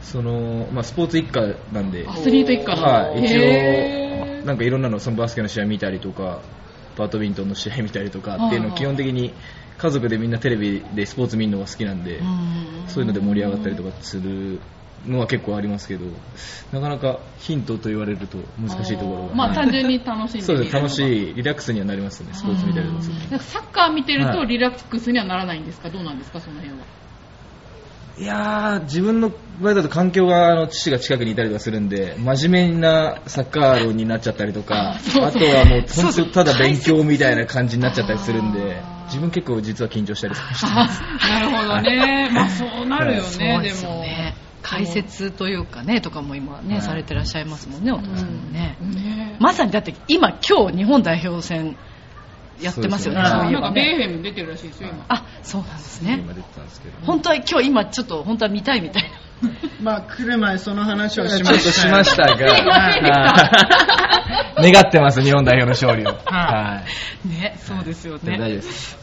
[0.00, 2.06] その、まあ、スポーツ一家なんで。
[2.08, 6.40] アスリート一家はい、一応なんかいろんなのそのバスケの試合見たりとか
[6.96, 9.32] バドミントンの試合見たりとかっていうのを基本的に
[9.82, 12.20] 家族でみんなテレビでスポーツ見るのが好きなんで、
[12.86, 14.60] そういうので盛り上がったりとかする
[15.08, 16.06] のは結構ありますけど
[16.70, 19.34] なかなかヒントと言われると難しいところが。
[19.34, 24.46] まあ単純に楽しんでそうです楽しいいリラックスにはなりますねスポーツ見たりとかするサッカー見てるとはい。
[24.46, 25.90] リラックスにはならないんですか？
[25.90, 26.84] どうなんですかその辺は。
[28.18, 41.02] いやー自分の場合だと環境があの父が近くにいたりとかするんで真面目なサッカー論になっちゃったりとかあとはもう本当ただ勉強みたいな感じになっちゃったりするんで自分結構実は緊張したりとかしてます。
[41.28, 42.30] なるほどね。
[42.32, 44.00] まあそうなるよねでも。
[44.00, 44.34] ね。
[44.62, 46.82] 解説というかねとかも今ね、はい。
[46.82, 51.76] されてらっしゃいますもんねお父さんもね、ねまさにだって今今日日本代表戦
[52.60, 53.52] やってますよねそうですね。
[53.52, 55.04] なんかベーヘム出てるらしいですよ今。
[55.08, 56.20] あそうなんですね。
[56.22, 59.10] 今出てたんですけど本当は今日今ちょっと本当は見たいみたいな
[59.82, 62.52] まあ来る前その話をしちょっとましたしましたが。
[62.52, 63.96] は
[64.60, 64.72] い。
[64.72, 66.18] 願ってます日本代表の勝利を。
[66.24, 66.82] は
[67.24, 67.28] い。
[67.28, 68.38] ねそうですよね。
[68.38, 68.98] 大丈夫です。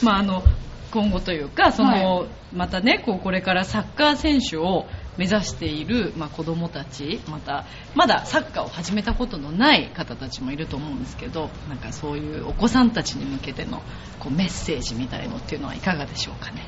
[0.04, 0.42] まああの
[0.90, 4.86] 今後というかその、はまたねこうこれからサッカー選手を
[5.18, 13.82] 目指している、まあ、子供たちまたまだサッカーを始めたことのない方たちもいると思うんですけどなんかそういうお子さんたちに向けての
[14.20, 16.62] こうメッセージみたいのっていうのはいかがでしょうかね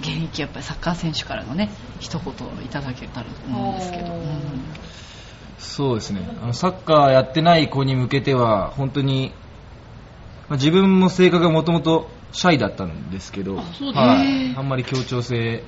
[0.00, 2.34] 現役やっぱりサッカー選手からのね一言
[2.64, 4.16] いただけたらと思うんですけど、う。
[4.18, 4.22] ん
[5.58, 6.20] そうですね。
[6.42, 9.32] あのサッカーやってない子に向けては本当に、
[10.48, 15.62] まあ自分も性格がもともとシャイだったんですけどあはい、あんまり協調性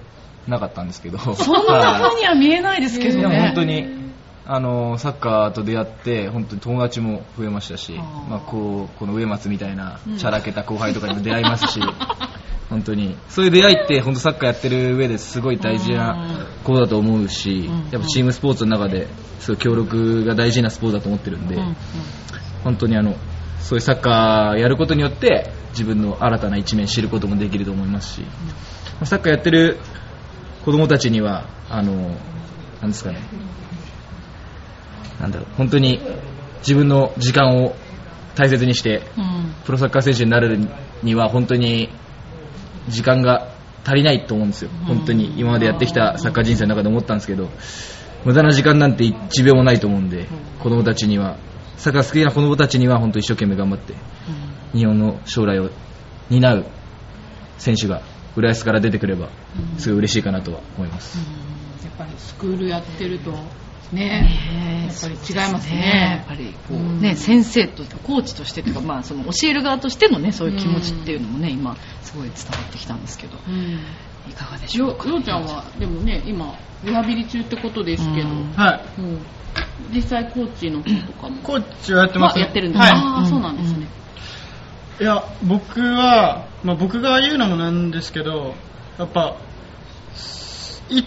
[0.46, 1.18] なかったんですけど。
[1.18, 4.00] そんな風には見えないですけどでもね本当に
[4.46, 11.80] あのサッカーと出会って本当に友達も増えましたしまあ、こうこの植松みたいなチャラけた後輩とかにも出会いますし、
[12.70, 13.16] 本当に。
[13.28, 17.90] そういう出会いって本当サッカーやってる上ですごい大事なことだと思うしうん。
[17.90, 19.08] やっぱチームスポーツの中で
[19.40, 21.58] すごい協力が大事なスポーツだと思ってるんで、
[22.64, 23.16] 本当にあの
[23.60, 28.24] そういうサッカーやることによって自分の新たな一面知ることもできると思いますし、
[29.04, 29.78] サッカーやってる
[30.64, 32.16] 子供たちにはあの
[32.82, 33.20] ですかね。
[35.20, 36.00] なんだろう本当に
[36.60, 37.74] 自分の時間を
[38.36, 39.54] 大切にしてうん。
[39.64, 40.58] プロサッカー選手になる
[41.02, 41.90] には本当に
[42.90, 43.48] 時間が
[43.84, 45.34] 足りないと思うんですよ、本当に。
[45.38, 47.48] 今までやってきたサッカー人生の中で思ったんですけど、
[48.24, 50.26] 無駄な時間なんて1秒もないと思うんで、
[50.62, 51.36] 子供たちには、
[51.76, 53.94] サッカー好きな子供たちには本当一生懸命頑張って、
[54.74, 55.70] 日本の将来を
[56.28, 56.66] 担う
[57.56, 58.02] 選手が
[58.36, 59.28] 浦安から出てくれば、
[59.78, 61.18] すごい嬉しいかなとは思います。
[61.82, 63.32] やっぱりスクールやってると
[63.92, 64.22] ね。
[64.22, 66.18] ねやっぱり違いますね。
[66.18, 67.00] やっぱりこう、うん。
[67.00, 73.80] ね先生としてコーチとしてというか、まあ、その教える側としてのねそういう気持ちっていうのもね、今すごい伝わってきたんですけどうん。
[74.30, 75.08] いかがでしょうよか？
[75.08, 78.50] ようちゃんはでもね今リハビリ中ってことですけど、ううん。
[78.50, 78.80] んはい。
[79.94, 82.90] 実際コーチの方とかも、コーチはやってます、まあやってるんですはい。
[82.92, 83.86] ああそうなんですね、
[85.00, 88.54] いや僕は、まあ、僕が言うのもなんですけど
[88.98, 89.36] やっぱ
[90.90, 91.02] い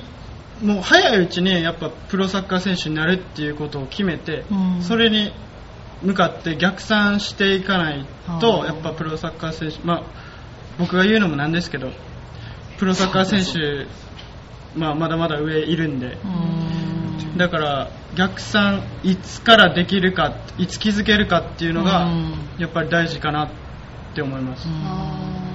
[0.63, 4.81] もう早いうちにやっぱプロサッカー選手になるっていうことを決めて、うん。
[4.81, 5.33] それに
[6.01, 8.05] 向かって逆算していかない
[8.39, 10.03] とやっぱプロサッカー選手、まあ、
[10.79, 11.91] 僕が言うのもなんですけど
[12.77, 13.87] プロサッカー選手、
[14.77, 16.17] まあ、まだまだ上いるんで。
[16.23, 17.37] うん。
[17.37, 22.33] だから逆算いつからできるかいつ気づけるかっていうのがうん。
[22.57, 23.49] やっぱり大事かなっ
[24.15, 25.52] て思います、うん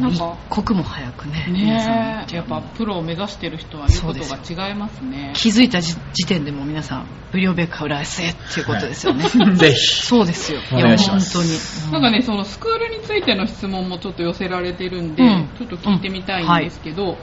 [0.00, 0.36] なんか。
[0.48, 2.34] 一刻も早くねねえ。
[2.36, 5.32] やっぱプロを目指してる人は言うことが違いますね。
[5.34, 9.24] 気づいた時時点でもう皆さんブリオベッカ浦安へっていうことですよね、
[9.56, 10.06] ぜひ。
[10.06, 10.60] そうですよ。
[10.72, 11.36] お願いします。
[11.36, 11.50] や本
[11.90, 15.48] 当に、なんかね、そのスクールについての質問もちょっと寄せられてるんで、うん。
[15.58, 17.18] ちょっと聞いてみたいんですけど、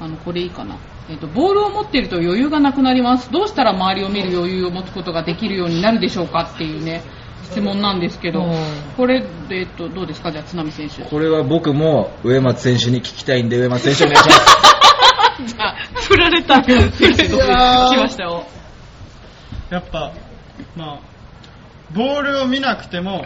[0.00, 0.76] あの、これいいかな。
[1.10, 3.30] えっ、と、ボールを持っていると余裕がなくなります。
[3.30, 7.02] どうしたら周りを見る余裕を持つことができるようになるでしょうかっていうね、
[7.50, 8.46] 質問なんですけど
[8.96, 10.30] これ、えっ、と、どうですか？
[10.32, 11.02] じゃあ、津波選手。
[11.02, 14.60] これは僕も植松選手に聞きたいんで、植松選手お願いします。
[15.46, 18.46] じゃあ振られた先生どうぞやー来ましたよ
[19.70, 20.12] やっぱ、
[20.76, 20.98] まあ、
[21.94, 23.24] ボールを見なくても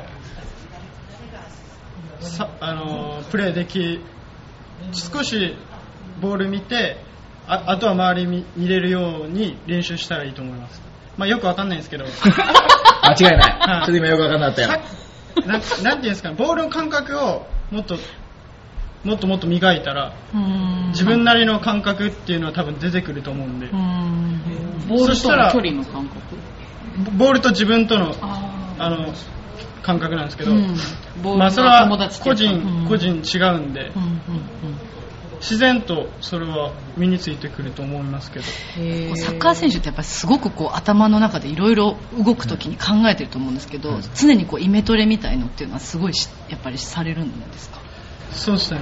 [2.21, 4.01] さ、あのープレーでき
[4.93, 5.57] 少し
[6.21, 6.99] ボール見て
[7.49, 10.81] ああとは周り見見れるように練習したらいいと思います、
[11.17, 12.05] まあ、よくわかんないんですけど。
[13.03, 13.59] 間違いない。
[13.61, 13.87] はい。
[13.87, 14.69] ちょっと今よくわかんなかったよ。
[15.47, 16.37] ななんていうんですかね。
[16.39, 17.97] ボールの感覚をもっと
[19.05, 20.13] もっともっと磨いたら
[20.89, 23.67] 自分なりの感覚っていうのは多分出てくると思うんで。
[24.89, 26.21] ボールとの距離の感覚。
[27.17, 29.13] ボールと自分とのああの
[29.83, 30.77] 感覚なんですけど、うん。
[31.23, 31.89] ボールまあそれは
[32.23, 33.93] 個人個人違うんで。
[33.95, 34.21] うんうん
[35.45, 38.45] 自然とそれは身についてくると思いますけど。
[39.17, 44.03] サッカー選手ってやっぱりすごくこう頭の中でいろいろ動くときに考えてると思うんですけど、うん。
[44.15, 47.79] 常にこうイメトレみたいのっていうのはすごいしやっぱりされるんですか？
[48.33, 48.81] そうですね。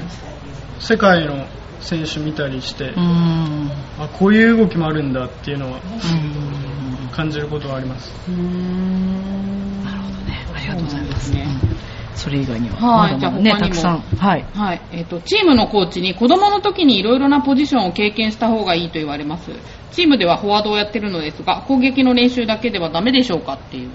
[0.79, 1.47] 世界の
[1.81, 7.09] 選手見たりして、うあこういう動きもあるんだっていうのはうん。
[7.11, 8.13] 感じることはあります。
[8.29, 9.83] うーん。
[9.85, 10.47] なるほどね。
[10.55, 11.33] ありがとうございます。
[11.33, 11.72] ねうん
[12.15, 19.51] それ以外にははいまだまだねじゃあ他にもたくさんはいはい、えっ、と、チームのコーチに子供の時にいろいろなポジションを経験した方がいいと言われます。
[19.93, 23.91] チームではフォワードをやってるのですが、攻撃の練習だけではダメでしょうかっていう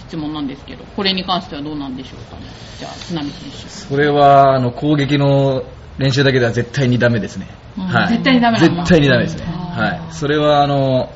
[0.00, 2.46] 質問なんですけど、これに関してはどうなんでしょうかね？
[2.78, 3.56] じゃあ、津波選手。
[3.68, 5.64] それはあの攻撃の
[5.98, 7.48] 練習だけでは絶対にダメですね。
[7.78, 8.08] うんはい。
[8.08, 9.44] 絶対にダメ絶対にダメですね。
[9.44, 10.12] はい。
[10.12, 11.10] それはあの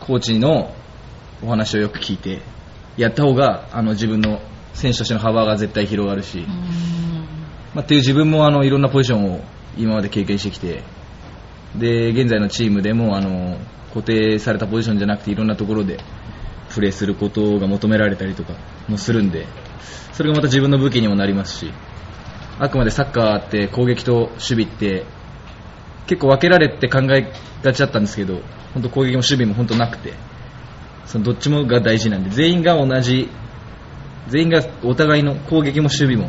[0.00, 0.74] コーチの
[1.42, 2.42] お話をよく聞いて
[2.96, 4.40] やった方があの自分の
[4.74, 6.46] 選手としての幅が絶対広がるし、
[7.74, 9.40] まあ、っていう自分もあのいろんなポジションを
[9.76, 10.82] 今まで経験してきて
[11.76, 13.58] で現在のチームでもあの
[13.88, 15.98] 固定されたポジションじゃなくていろんなところで
[16.70, 18.54] プレーすることが求められたりとか
[18.88, 19.46] もするんで
[20.12, 21.72] それがまた自分の武器にもなりますし
[22.58, 25.04] あくまでサッカーって攻撃と守備って
[26.06, 27.32] 結構分けられて考え
[27.62, 28.40] がちだったんですけど
[28.74, 30.14] 本当攻撃も守備も本当なくて
[31.06, 33.28] そのどっちもが大事なんで全員が同じ
[34.28, 36.28] 全員がお互いの攻撃も守備も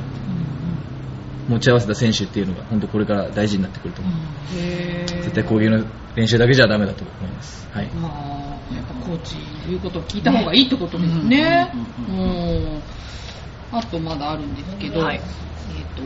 [1.47, 4.13] 持ち合わせた選手っていうのが本当これから大事になってくると思う、
[4.57, 5.21] へー。
[5.23, 9.35] 絶対攻撃の練習だけじゃダメだと思います、はい、まあ、やっぱコーチ
[9.67, 11.71] 言うことを聞いた方がいいってことですね。
[12.09, 12.81] うん。
[13.71, 15.17] あとまだあるんですけど、はい。
[15.17, 15.23] えっ、
[15.95, 16.01] と、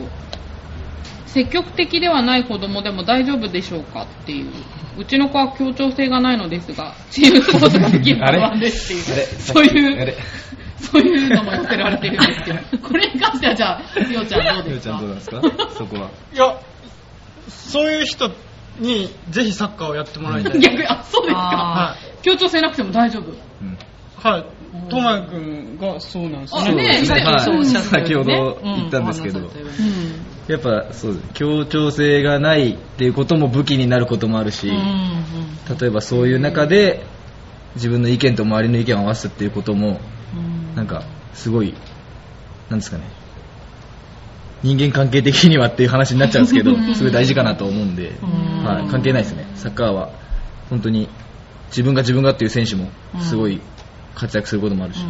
[1.26, 4.50] 積極的ではない子供でも大丈夫でしょうかっていう。
[4.98, 9.40] うちの子は協調性がないのですが、チームスポーツができる不安ですっていう。
[9.40, 10.14] そういう
[10.80, 14.70] そういうのも寄せられてるんですけど、 これに関してはじゃあ、ようちゃんどうですか？
[14.70, 15.40] ゆうちゃんどうですか？
[15.76, 16.08] そこは。
[16.32, 16.56] いや
[17.48, 18.30] そういう人
[18.78, 20.58] にぜひサッカーをやってもらいたい。
[20.60, 21.40] 逆に、あ、そうですか？
[21.40, 21.96] は。
[22.22, 23.30] 協調性なくても大丈夫？
[23.62, 23.78] うん。
[24.16, 24.44] はい。
[24.88, 27.04] トマ君がそうなんですあねね。
[27.40, 27.64] そうね。
[27.66, 29.40] 先ほど言ったんですけど。
[30.48, 35.24] やっぱそう協調性がないっていうことも武器になることもあるし、うん
[35.80, 37.04] 例えばそういう中で
[37.76, 40.00] 自分の意見と周りの意見を合わせるっていうことも
[40.34, 41.04] うんなんか
[41.34, 41.74] すごい
[42.68, 43.04] なんですかね。
[44.62, 48.64] 人間関係的にはっていう話になっちゃうんですけどすごい大事かなと思うんで、ん。
[48.64, 49.46] はい、関係ないですね。
[49.54, 50.10] サッカーは
[50.68, 51.08] 本当に
[51.68, 53.60] 自分が自分がっていう選手もすごい
[54.14, 55.00] 活躍することもあるし、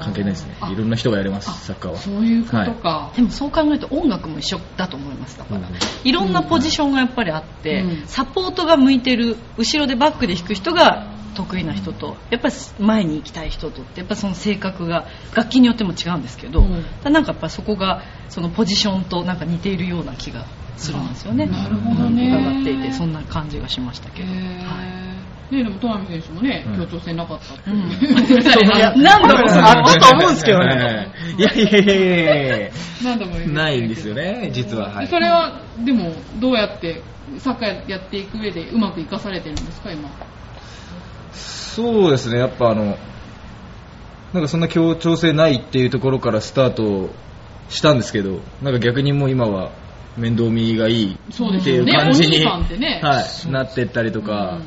[0.00, 0.56] 関係ないですね。
[0.60, 1.98] あいろんな人がやれますサッカーは。
[1.98, 3.12] そういうことか。
[3.16, 5.74] でもそう考えると音楽も一緒だと思いますだから、うん。
[6.04, 8.06] いろんなポジションがやっぱりあって、うん。
[8.06, 17.12] サポートが向いてる後ろでバックで弾く人が得意な人とやっぱり前に行きたい人とってやっぱその性格が楽器によっても違うんですけど、うん。
[17.12, 21.46] なんかやっぱそこがそのポジションとなんか似ているような気がするんですよね。
[21.46, 22.28] なるほどね。
[22.28, 24.34] 伺っていてそんな感じがしましたけど、は
[25.50, 25.54] い。
[25.54, 26.76] ねでも、戸上選手もね、うん。
[26.78, 27.74] 協調性なかったってう。
[27.74, 29.02] ん。
[29.02, 31.08] 何度もあったと思うんですけどね。
[31.38, 32.70] いやいやいやいやいや。
[33.04, 37.02] 何度もないんですよね実は、はい、それは、でも、どうやって、
[37.38, 40.08] サッカーやっていく上でうまくいかされてるんですか、今？
[41.74, 42.38] そうですね。
[42.38, 42.96] やっぱあの
[44.32, 47.10] なんかそんな協調性ないっていうところからスタート
[47.68, 49.70] したんですけどなんか逆にもう今は
[50.16, 51.16] 面倒見がいいっ
[51.62, 51.86] ていう。
[51.86, 53.00] 感じに、お兄さんってね。
[53.02, 54.60] はい、なってったりとか、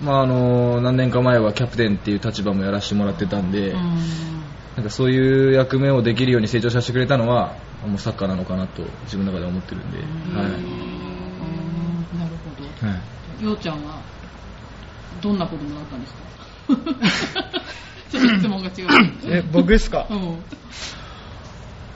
[0.00, 0.06] うん。
[0.06, 7.54] まああの何年か前はキャプテンっていう立場もやらせてもらってたんで、なんかそういう役目をできるように成長させてくれたのは
[7.86, 10.46] もうサッカーなのかなと自分の中で思ってるんで、へーはい。
[10.46, 10.60] なる
[12.44, 12.86] ほど。
[12.86, 12.96] は
[13.40, 13.44] い。
[13.44, 14.00] ようちゃんは、
[15.22, 16.20] どんな子供だったんですか？
[18.10, 18.88] ちょっと質問が違う。
[19.26, 20.06] え僕ですか？
[20.10, 20.38] うん。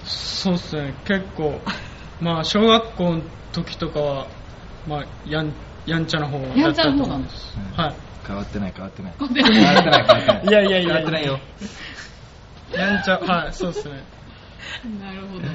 [0.04, 0.94] そうですね。
[1.04, 1.60] 結構
[2.20, 4.26] まあ小学校の時とかは
[4.88, 5.52] まあやん
[5.86, 7.18] やんちゃな方だったと思う。
[7.18, 7.58] んんです。
[7.76, 7.94] はい。
[8.26, 9.12] 変わってない変わってない。
[9.18, 9.52] 変わってない。
[9.54, 10.84] 変わってないいやいやい。
[10.84, 11.38] や変わってないよ。
[12.74, 14.02] やんちゃはいそうですね。
[15.00, 15.46] なるほど。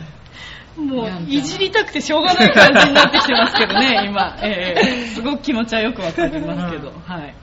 [0.96, 5.08] もういじりたくてしょうがない感じになってきてますけどね、今、ええ。
[5.08, 7.36] すごく気持ちはよくわかりますけど、はい。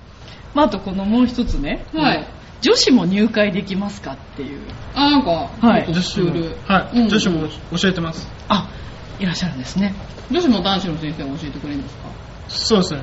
[0.55, 2.27] まあ、あとこのもう一つね、はい。
[2.61, 4.61] 女子も入会できますかっていう、
[4.95, 5.31] あ、なんか、
[5.61, 5.87] はい。
[5.89, 6.33] 女子も。
[6.67, 7.09] はい、うん。
[7.09, 8.29] 女子も教えてます。
[8.49, 8.69] あ、
[9.21, 9.95] いらっしゃるんですね。
[10.31, 12.09] 女子も男子の先生が教えてくれるんですか？
[12.49, 13.03] そうですね。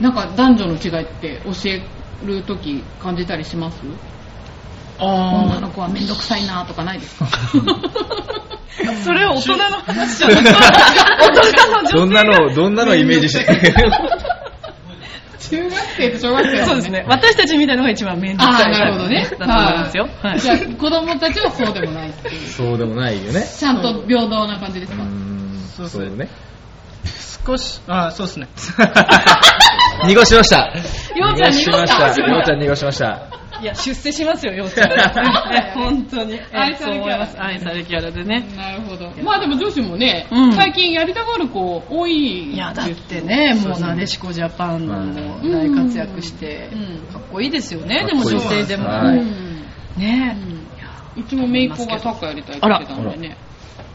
[0.00, 1.82] なんか男女の違いって教え
[2.26, 3.78] るとき感じたりします？
[4.98, 7.26] 女あの子はめんどくさいなとかないですか？
[9.04, 13.74] それは大人の話じゃなくて、 大人の女性どんなのどんなのイメージして
[15.56, 17.04] 中学生と小学生はそうですね。
[17.08, 19.22] 私たちみたいなのが一番面倒くああ、さいなるほどね。
[19.22, 20.08] だと思いますよ。
[20.22, 20.40] はい。
[20.40, 22.48] じゃあ、子供たちはそうでもないっていう。
[22.48, 23.44] そうでもないよね。
[23.46, 25.02] ちゃんと平等な感じですか？
[25.02, 25.58] うーん。
[25.76, 26.28] そうそうね。
[27.46, 28.48] 少しあそうですね。
[30.06, 30.56] 濁しました。
[31.16, 32.14] ようちゃん濁しまし濁した。
[32.14, 33.31] たようちゃん濁しました
[33.62, 34.90] いや、出世しますよ、ようちゃん。
[34.90, 36.40] ね 本当に。
[36.52, 38.44] 愛されキャラ愛されキャラでね。
[38.56, 39.12] なるほど。
[39.22, 40.52] まあでも女子もね、うん。
[40.52, 48.88] 最近やりたがる子多いいや、だってね、もうなでしこジャパンのもう大活躍してうん、かっこいいですよね、でも女性でも。
[48.88, 49.18] はい。
[49.18, 49.64] うん。
[49.96, 50.36] ね
[51.16, 53.36] うちも姪っ子がサッカーやりたいって言ってたんでね。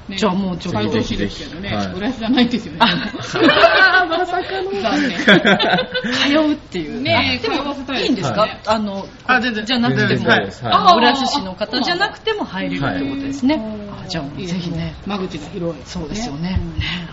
[0.10, 1.88] ねじゃあもうちょっと最女子ですけどねはい。
[1.94, 2.80] 浦安じゃないんですよね。
[4.10, 4.72] まさかの。
[4.82, 5.20] 残念。
[5.20, 7.02] 通うっていう。
[7.02, 8.48] ねでも通わせたいいいんですか？
[8.66, 13.56] あの、あ全然じゃなくてもはいあ浦安市の方じゃなくても入れるってことですね。
[13.56, 13.64] はい
[14.06, 14.94] あじゃあぜひね。
[15.06, 15.82] 間口が広い。
[15.86, 16.52] そうですよね。
[16.52, 16.60] ね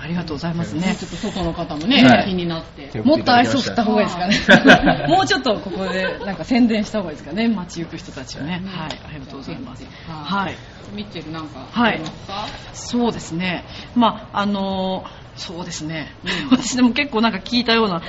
[0.03, 0.97] ありがとうございますねね。
[0.99, 3.01] ちょっと外の方もね、はい気になって。
[3.03, 5.07] もっと愛想振った方がいいですかはね。
[5.09, 7.49] もうちょっとここでなんか宣伝した方がいいですかね。
[7.49, 8.63] 街行く人たちはね。
[8.67, 9.85] はい、ありがとうございます。
[10.09, 10.55] はいはい。
[10.93, 11.95] ミッチェルなんかはい。
[11.95, 12.47] ありますか？
[12.75, 13.65] そうですね。
[13.95, 16.13] まあ、あのーそうですね。
[16.51, 18.03] 私でも結構なんか聞いたような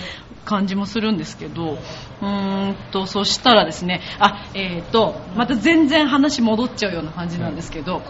[0.45, 8.03] 感じもするんですけど、うーんと、そしたらですね、あ、えっ、と、また全然話戻っちゃうような感じなんですけど、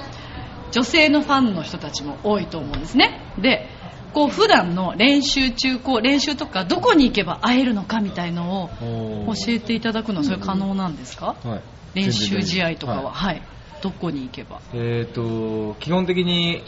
[0.73, 3.21] 女性のファンの人たちも多いと思うんですね。
[3.37, 3.69] で、
[4.13, 8.69] こう普段の練習中こう練習とかどこに行けば会えるのかみたいのを
[9.27, 11.61] 教えていただくのはそれ可能なんですか、はい。
[11.93, 13.41] 練習試合とかは、ははい
[13.85, 14.59] どこに行けば？
[14.73, 16.63] えー、と基本的に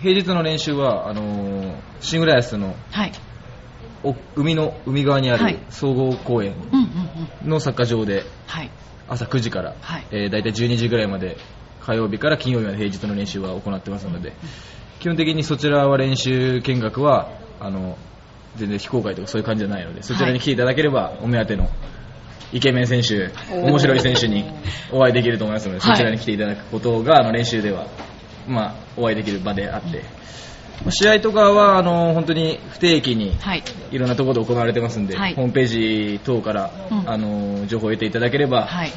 [0.00, 3.12] 平日の練習はあのー新浦安のはい。
[4.04, 5.54] お海の海側にあはい。
[5.54, 6.86] る総合公園うんうん
[7.44, 7.50] うん。
[7.50, 8.70] のサッカー場ではい。
[9.08, 10.06] 朝9時から、はい。
[10.12, 11.36] えー、大体12時ぐらいまで
[11.80, 14.32] 火曜日から金曜日まで平日の練習は行ってますので
[15.00, 17.96] 基本的にそちらは練習見学はあの
[18.56, 21.68] 全然非公開とかそういう感じじゃないのでそちらに来ていただければお目当ての
[22.52, 24.44] イケメン選手面白い選手に
[24.90, 25.96] お会いできると思いますので、はい。
[25.96, 27.86] そちらに来ていただくことがあの練習では、
[28.46, 30.02] まあ、お会いできる場であって、
[30.82, 33.62] まあ試合とかはあの本当に不定期にはい。
[33.90, 35.34] いろんなところで行われてますんで、はい。
[35.34, 37.10] ホームページ等から、うん。
[37.10, 38.92] あの情報を得ていただければ、はい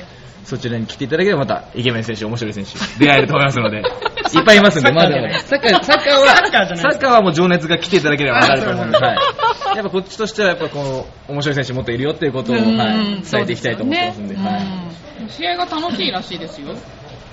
[0.45, 5.39] そちらに来ていただければまたイケメン選手、面白い選手出会えると思いますので、 いっぱいいますんで、まだまだ。
[5.39, 9.17] サッカー、サッカーは、サッカーはもう情熱が来ていただければわかると思うんで、はい。
[9.75, 15.29] やっぱこっちとしてはやっぱこう面白い選手もっといるよっていうことを、うんはい、伝えていきたいと思ってますんで、はい。
[15.29, 16.75] 試合が楽しいらしいですよ。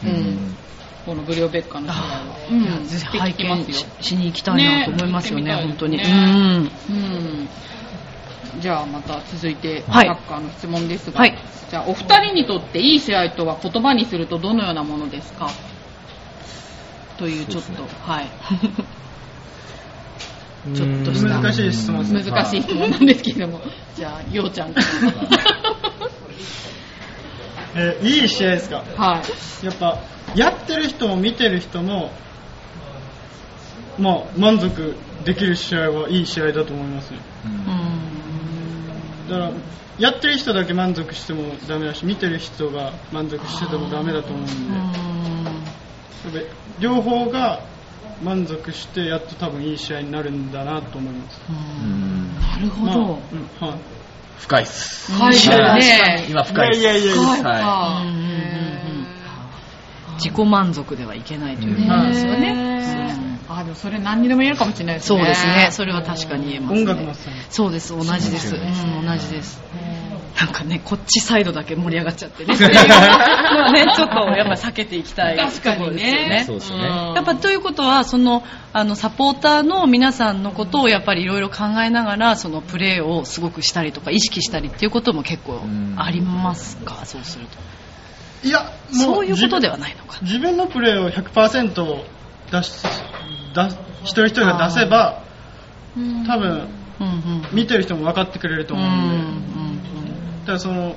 [0.05, 0.57] うん。
[1.07, 2.23] このブリオベッカの試合は。
[2.51, 2.87] うん。
[2.87, 3.87] ぜひ拝見聞きますよ。
[4.01, 5.55] ししに行きたいなと思いますよねね。
[5.55, 6.71] 本当に、うん。
[6.91, 7.49] うん。
[8.61, 10.07] じゃあまた続いて、はい。
[10.07, 11.39] サッカーの質問ですが、はい。
[11.71, 15.49] じゃあお二人にとっていい試合とは言葉にするとどのようなものですか？
[17.19, 17.89] というちょっと、ね。
[18.03, 18.27] はい。
[20.75, 21.29] ちょっとした。
[21.41, 22.33] 難しい質問ですね。
[22.33, 23.61] 難しい質問なんですけれども、
[23.97, 24.87] じゃあ、ようちゃんから。
[27.77, 28.83] えーいい試合ですか？
[28.97, 29.23] は
[29.63, 29.67] い。
[29.67, 29.99] やっぱ
[30.35, 32.11] やってる人も見てる人も
[33.99, 34.95] まあ満足
[35.25, 37.19] できる試合はいい試合だと思いますね。
[37.45, 37.78] うん
[39.29, 39.51] だから
[39.99, 46.47] やってる人だけ満足してもダメだし見てる人が満足しててもダメだと思うんで。
[46.81, 47.61] 両方が
[48.23, 51.41] 満足してやっと多分いい試合になるんだなと思います。
[51.49, 51.53] う
[51.85, 52.35] ん。
[52.41, 53.79] なるほまあど、うんはい。
[54.39, 55.13] 深いっす。
[55.13, 56.27] はいですね。
[56.29, 56.81] 今深いっす。
[56.81, 57.23] いやいやいや
[60.19, 65.19] 自己満足ではいけないといううんことですよね、ねあ、でもそれ何にでも言えるかもしれないですね。
[65.19, 65.69] そうですね。
[65.73, 66.81] それは確かに言えますね。
[66.81, 67.33] 音楽もそう。
[67.51, 67.97] そうです。
[67.97, 69.63] 同じです、そうですうん、同じです。
[70.39, 72.55] なんかねこっちサイドだけ盛り上がっちゃってね。
[72.55, 76.45] っていうのはねちょっとやっぱ避けていきたい確かにね。
[76.47, 76.79] そうですね。
[76.79, 87.05] やっぱということはそのあのサポーターの皆さんのことをやっぱりいろいろ考えながらそのプレーをすごくしたりとか意識したりっていうことも結構んありますか？
[87.05, 87.59] そうすると
[88.47, 90.21] いやもそういうことではないのか。
[90.23, 92.05] 自分のプレーを100%
[92.53, 92.83] 出し
[93.55, 93.67] 出
[94.03, 95.23] 一人一人が出せば
[96.27, 96.69] 多分
[97.01, 97.43] うんうん。
[97.53, 100.97] 見てる人も分かってくれるとうん思うんで、うんただその、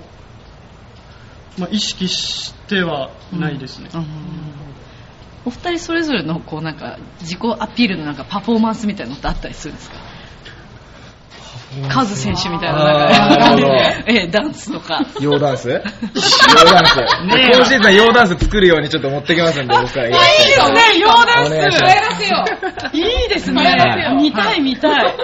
[1.58, 4.06] まあ、意識してはないですね、うん。
[5.45, 9.97] お二人それぞれのこうなんか自己アピールのなんかパフォーマンスみたいなのってあったりするんですか？
[11.89, 13.74] カズ選手みたいななんかあーなるほど。
[14.07, 15.05] ええダンスとか。
[15.22, 15.69] ヨーダンス？
[15.72, 15.84] ヨー
[16.65, 16.97] ダンス。
[17.36, 17.55] ねえ。
[17.55, 20.24] 今シーズンはヨーダンス作るようにちょっと持ってきますんで、僕からいいです
[20.72, 22.99] ねヨーダンスい。
[22.99, 23.63] いいですね。
[23.63, 24.59] はい見たい。
[24.61, 25.15] 見たい。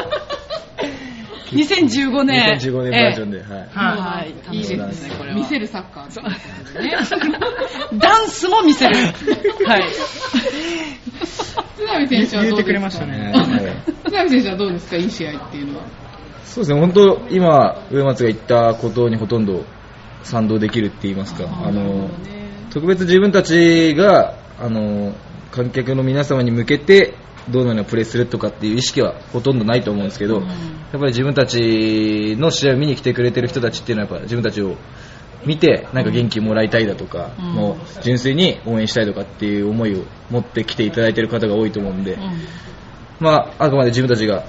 [1.54, 2.58] 2015年。
[2.58, 3.68] 2015年バージョンでで、はい。
[3.74, 4.56] はい。
[4.58, 5.36] いいですねこれは。
[5.36, 6.82] 見せるサッカー。
[6.82, 6.96] ね。
[7.94, 8.96] ダンスも見せる。
[9.66, 9.84] はい。
[11.78, 13.46] 津波選手は言ってくれどうですかましたね、はい
[14.10, 14.98] 津波選手はどうですか？
[14.98, 15.86] いい試合っていうのは。
[16.58, 19.64] そうですね、本当、今、上松が言ったことにほとんど
[20.24, 22.10] 賛同できるって言いますか、あの
[22.72, 25.14] 特別自分たちがあの
[25.52, 27.14] 観客の皆様に向けて
[27.48, 30.46] どのようなプレーするとかっていう意識はほとんどないと思うんですけど、やっ
[30.94, 34.78] ぱり自分たちの試合を見に来てくれてる人たちっていうのはやっぱ自分たちを
[35.46, 37.46] 見てなんか元気もらいたいだとか、うん。
[37.54, 42.18] もう純粋に応援したいとかっていう思いを持ってきていただいている方が多いと思うんで、
[43.20, 44.44] まあ、あくまで自分たちが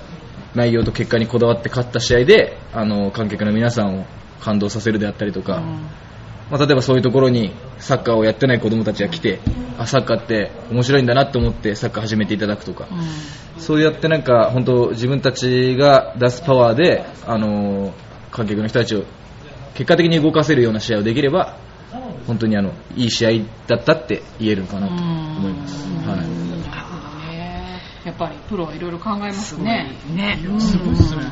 [0.55, 4.07] 内容と結果にこだわって勝った試合であの観客の皆さんを
[4.41, 5.61] 感動させるであったりとか、
[6.51, 9.41] まあ、例えばそういうところにサッカーをやってない子供たちが来て
[9.79, 12.89] あサッカーって面白いんだなと思ってサッカー始めていただくとか、
[13.59, 17.93] そうやってなんか本当自分たちが出すパワーであの
[18.31, 19.05] 観客の人たちを
[19.75, 21.57] 結果的に動かせるような試合をできれば
[22.27, 23.31] 本当にあのいい試合
[23.67, 25.87] だったって言えるのかなと思います。
[26.07, 26.21] はい。
[26.21, 26.38] ね
[28.09, 29.93] やっぱりプロはいろいろ考えますね。
[30.15, 31.23] ねすごいっすね。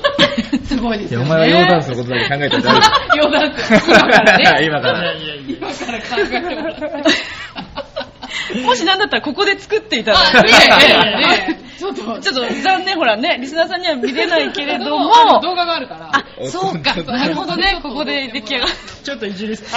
[0.64, 1.26] すごいですよね。
[1.26, 3.74] お前はヨーダンスのことだけ考えてたらダヨーダンス。
[3.84, 5.12] 今から今から。
[5.12, 8.62] 今から考えてもらって。
[8.64, 16.10] もしなんだったらここで作っていただいて、ねえねえ ちょっと、ちょっと残念ほらね、リスナーさんには見れないけれども、動画があるから。
[16.10, 18.72] あ、そうか、なるほどね、ここで出来上がる。
[19.04, 19.64] ちょっといじりす。
[19.66, 19.72] ス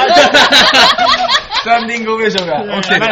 [1.65, 3.05] タンディングオベーションが起きてる。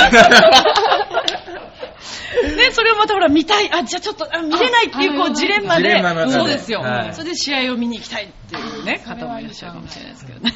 [2.44, 10.54] ねね、それをまたほら見たい、あ、じゃあちょっとあ見れないっていうこあうジレンマでジレンマの中、でそうですよ、はいそれで試合を見に行きたいっていうね、方もいらっしゃるかもしれないですけどね。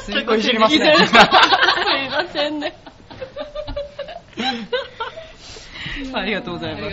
[0.00, 1.06] すいません結構いじりますねすい
[2.10, 2.74] ませんね。
[6.12, 6.84] ありがとうございます。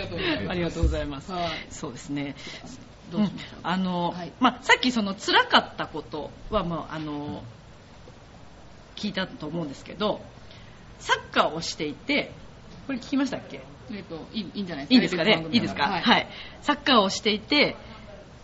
[0.48, 1.32] ありがとうございます。
[1.32, 2.36] はいそうですね。
[3.10, 7.42] どうしましょうあの、はいまあ、さっきその辛かったことは、まあ、あの
[8.96, 10.20] 聞いたと思うんですけど
[10.98, 12.32] サッカーをしていて
[12.86, 13.60] これ聞きましたっけ？
[13.90, 16.22] えっと、いいいいんじゃないいいですかテレビ番組ねいいですか、ははい。
[16.22, 16.26] い
[16.62, 17.76] サッカーをしていて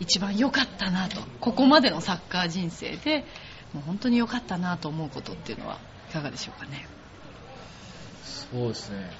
[0.01, 1.21] 一番良かったなと。
[1.41, 3.25] ここまでのサッカー人生で
[3.73, 5.79] もう本当に良かったなと思うことっていうのは
[6.11, 6.87] いかがでしょうかね？
[8.25, 9.11] そうですね。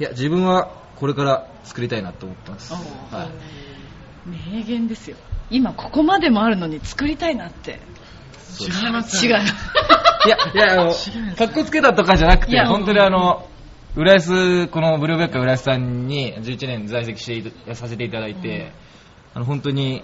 [0.00, 3.30] いや自分はこれから作りたいなと思ってます、は
[4.26, 5.16] い、名言ですよ。
[5.50, 7.80] 今ここまでもあるのに作りたいなって
[8.64, 9.24] 違います。
[9.24, 9.32] 違う。
[9.32, 9.34] い
[10.28, 10.92] や、いや、あの、
[11.36, 13.48] かっこつけたとかじゃなくて、本当にあの、
[13.96, 18.72] 浦安、このブルーベッカ浦安さんに11年在籍していたさせていただいて、
[19.34, 20.02] あの、本当に、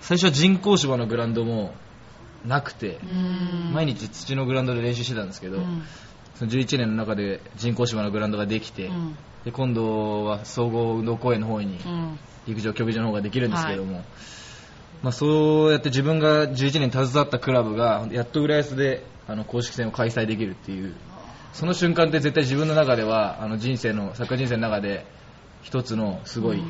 [0.00, 1.74] 最初は人工芝のグラウンドも
[2.46, 2.98] なくて、
[3.72, 5.82] 毎日土のグラウンドで練習してたんですけど、うん。
[6.36, 9.16] その11年の中で人工芝のグラウンドができて、うん。
[9.44, 12.18] で今度は総合運動公園の方にうん。
[12.46, 14.04] 陸上競技場の方ができるんですけども、
[15.02, 20.94] まあ、そうやって自分が11年携わったクラブがやっと浦安であの公式戦を開催できるっていう
[21.52, 25.06] その瞬間って絶対自分の中ではあの人生のサッカー人生の中で
[25.62, 26.62] 一つのすごい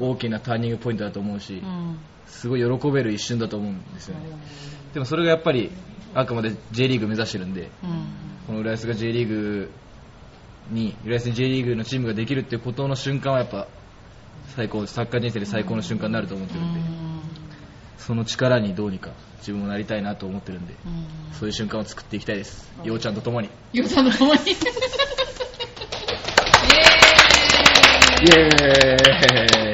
[0.00, 1.98] 大きなターニングポイントだと思うしうん。
[2.26, 4.26] すごい喜べる一瞬だと思うんですよね。
[4.92, 5.70] でもそれがやっぱり
[6.14, 8.06] あくまで J リーグ目指してるんでうん。
[8.46, 9.70] この浦安が J リーグ
[10.70, 13.68] に浦安に J リーグのチームができるっていうことの瞬間はやっぱ
[14.54, 17.05] 最高サッカー人生で最高の瞬間になると思ってるんで、
[17.98, 20.74] その力にどうにか自分もなりたいなと思ってるんで、
[21.32, 23.48] そういう瞬間を作っていきたいです、ようちゃんと共に。
[23.72, 24.40] よさの共に。
[28.16, 29.06] イエー
[29.70, 29.72] イ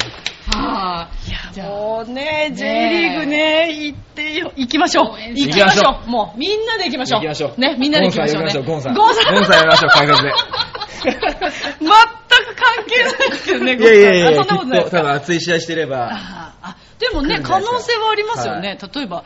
[0.50, 1.08] は
[1.54, 5.12] いやもうね、J リーグね、行ってよ、行きましょう。
[5.12, 6.10] 応援行きましょう。
[6.10, 7.20] もう、みんなで行きましょう。
[7.20, 7.60] 行きましょう。
[7.60, 8.52] ね、みんなで行きましょうね。
[8.52, 9.34] ゴンさんゴンさん。
[9.34, 10.32] ゴンさんやりましょう、開発で。
[11.02, 11.18] 全く
[11.80, 16.41] 関係ないですけどね、いやいやいや、ゴンさんあそんなことないきっと多分熱い試合してれば、
[17.03, 18.78] でもね、可能性はありますよね。
[18.94, 19.24] 例えば、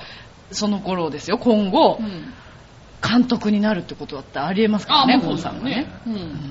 [0.51, 2.05] その頃ですよ、今後い。
[2.05, 2.35] う、ん。
[3.07, 6.47] 監督になるってことだってありえますからあ、ね、もうゴンさがねそうさんがね。。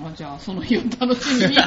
[0.00, 0.04] うん。
[0.04, 0.06] うん。
[0.06, 1.56] あじゃあ、その日を楽しみに。
[1.56, 1.62] よ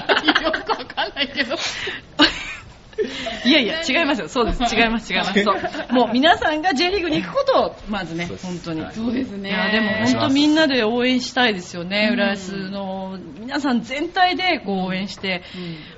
[0.64, 1.56] くわかんないけど。
[3.46, 4.30] いやいや、違いますよ。
[4.30, 4.76] そうです。
[4.76, 5.44] 違います、違います。
[5.44, 5.94] そう。
[5.94, 8.82] もう皆さんが J リーグに行くことを、まずね本当に。
[8.82, 9.50] はいそうですね。
[9.50, 15.44] いやでも本当みんなで応援したいですよね、浦安の皆さん全体でこう応援して、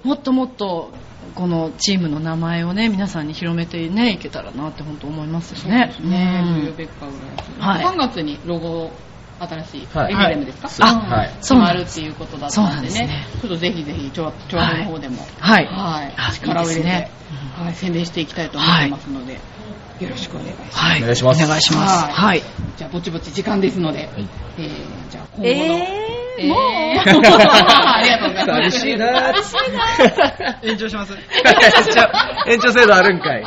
[0.04, 0.94] もっともっと
[1.36, 5.94] このチームの名前をね皆さんに広めてねいけたらなって本当思いますよね。
[6.02, 7.84] ねうんブルーベッカー浦安。
[7.86, 7.96] はい。
[7.96, 8.92] 3月にロゴ、
[9.40, 10.14] 新しいはい。
[10.14, 11.34] エンブレムですか、そうあはい。
[11.38, 13.08] 決まるっていうことだったんでそうなんですね。
[13.08, 13.28] ね。
[13.42, 15.66] ちょっとぜひぜひ、ちょちょわの方でも、はい。
[15.66, 16.14] はい。
[16.18, 17.12] あ力を入れて、いいですね。
[17.58, 20.78] はい、宣伝していきたいと思ってますので、よろしくお願いします。
[20.78, 22.06] はい、お願いします。
[22.06, 22.14] はい。
[22.14, 22.44] はい。
[22.78, 24.28] じゃあ、ぼちぼち時間ですので、い。
[24.60, 28.80] えー、じゃあ、今後の、えー、もう、えーありがとうございます。
[28.80, 31.14] 寂しいなー延長します。
[31.18, 31.20] 延
[31.94, 33.44] 長延長制度あるんかい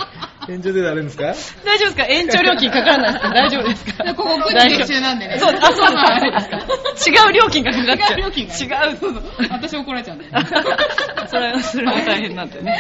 [0.51, 1.25] 延長制度あるんですか？
[1.65, 2.05] 大丈夫ですか？
[2.05, 3.31] 延長料金かからないですか？
[3.35, 4.15] 大丈夫ですか？
[4.15, 5.39] ここ9時撤収なんでね。
[5.39, 7.27] そう、あ、そうですか？
[7.27, 8.19] 違う料金がかかっちゃう。
[8.19, 8.55] 違う料金が
[8.89, 8.97] 違う。
[8.97, 9.23] そうそう。
[9.51, 10.27] 私怒られちゃうんで。
[11.29, 12.77] それは、それは大変なんでね。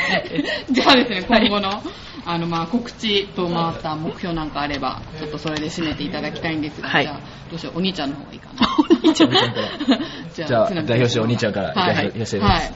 [0.70, 1.82] じゃあですね、今後の、
[2.26, 8.68] あの、まあ、告知と回った目標なんかあれば、ちょっとそれで締めていただきたいんですが、はいじゃあ、どうしよう、お兄ちゃんの方がいいかな？
[8.78, 9.36] お兄ちゃんじ
[10.46, 12.72] じゃあ代表してお兄ちゃんからはい代表してはい。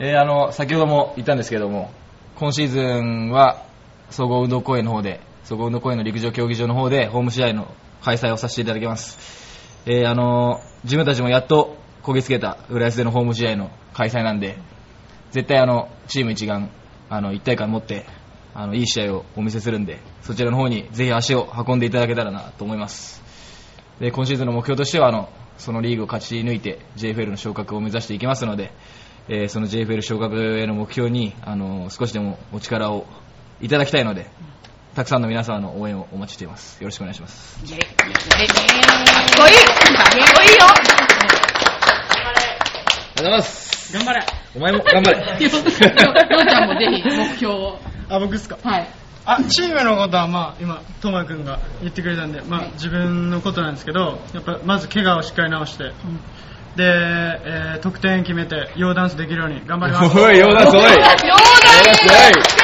[0.00, 1.90] えーあの先ほども言ったんですけども
[2.36, 3.62] 今シーズンは
[4.10, 9.18] 総合運動公園の方で総合運動公園の陸上競技場の方でホーム試合の開催をさせていただきます、
[9.86, 14.58] えーあの自分たちもやっとこぎつけた浦安でのホーム試合の開催なんで
[15.30, 16.68] 絶対あのチーム一丸
[17.08, 18.04] あの一体感持って
[18.54, 23.22] あのいい試合をお見せするんでそちらの方にぜひ足を運んでいただけたらなと思います。
[24.00, 28.72] で今シーズンの目標としてはあのそのリーグを勝ち抜いて JFL の昇格を目指していきますので、
[29.28, 33.06] えーその JFL 昇格への目標にあの少しでもお力を
[33.64, 34.26] いただきたいので
[34.94, 36.80] たくさんの皆様の応援をお待ちしています。
[36.80, 37.58] よろしくお願いします。
[37.58, 37.86] かっこいいかっ
[39.36, 40.66] こいいよ。
[40.66, 40.74] あ
[43.16, 43.92] りがとうございます。
[43.92, 44.22] 頑張れ。
[44.54, 45.48] お前も頑張れ。
[45.50, 47.78] ちゃんもぜひ目標を。
[48.08, 48.56] あ、僕ですか？
[48.62, 48.86] はい。
[49.26, 60.16] あ、チームのことはまあ今、トマ君が言ってくれたんで、まあ自分のことなんですけど、やっぱまず怪我をしっかり治して、で、えー得点決めて、ヨーダンスできるように頑張ります。
[60.18, 60.82] おいヨーダンスおい。
[60.84, 61.26] ヨーダンス。
[61.26, 62.63] ヨー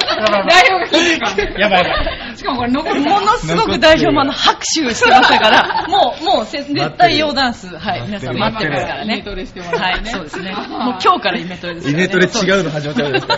[0.49, 1.55] 代表が聞いてるからね。
[1.59, 2.37] やばいやばい。
[2.37, 9.15] しかもこれ残るものすごく代表もあの拍手してましたから、 もう、もうせ絶対用ダンス、はい、皆さん待ってますからね。
[9.15, 10.11] イメトレしてもらはい、ってね。
[10.11, 10.53] そうですね。
[10.53, 11.91] もう今日からイメトレです。
[11.91, 13.37] イメトレ違うの始まっちゃうんですか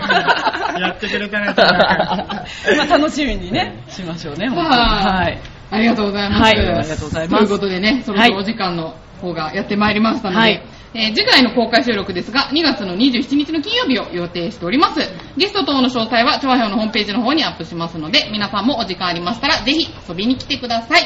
[0.78, 4.48] やってくれたね、 まあ楽しみにね、しましょうね。
[4.48, 5.38] ははいい。
[5.70, 6.42] ありがとうございます。
[6.42, 10.62] はいありがとうございますということでね、そろそろお時間の方がやってまいりましたので、はい
[10.94, 15.00] えー次回の公開収録ですが、2月の27日の金曜日を予定しております。
[15.36, 21.02] ゲスト等の詳細は、調和表のホームページの方にアップしますので、皆さんもお時間ありましたら、ぜひ遊びに来てください。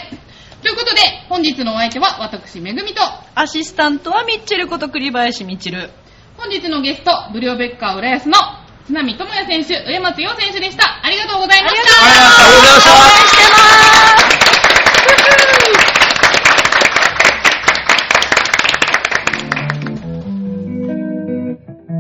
[0.63, 3.03] ということで、本日のお相手は、私、めぐみと、
[3.35, 5.91] アシスタントはミッチェルこと栗林ミッチェル。
[6.37, 8.39] 本日のゲスト、ブリオベッカー浦安の
[8.87, 11.01] 津波智也選手、上松陽選手でした。
[11.05, 13.42] ありがとうございましたありがとうございました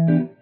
[0.08, 0.41] Mm-hmm.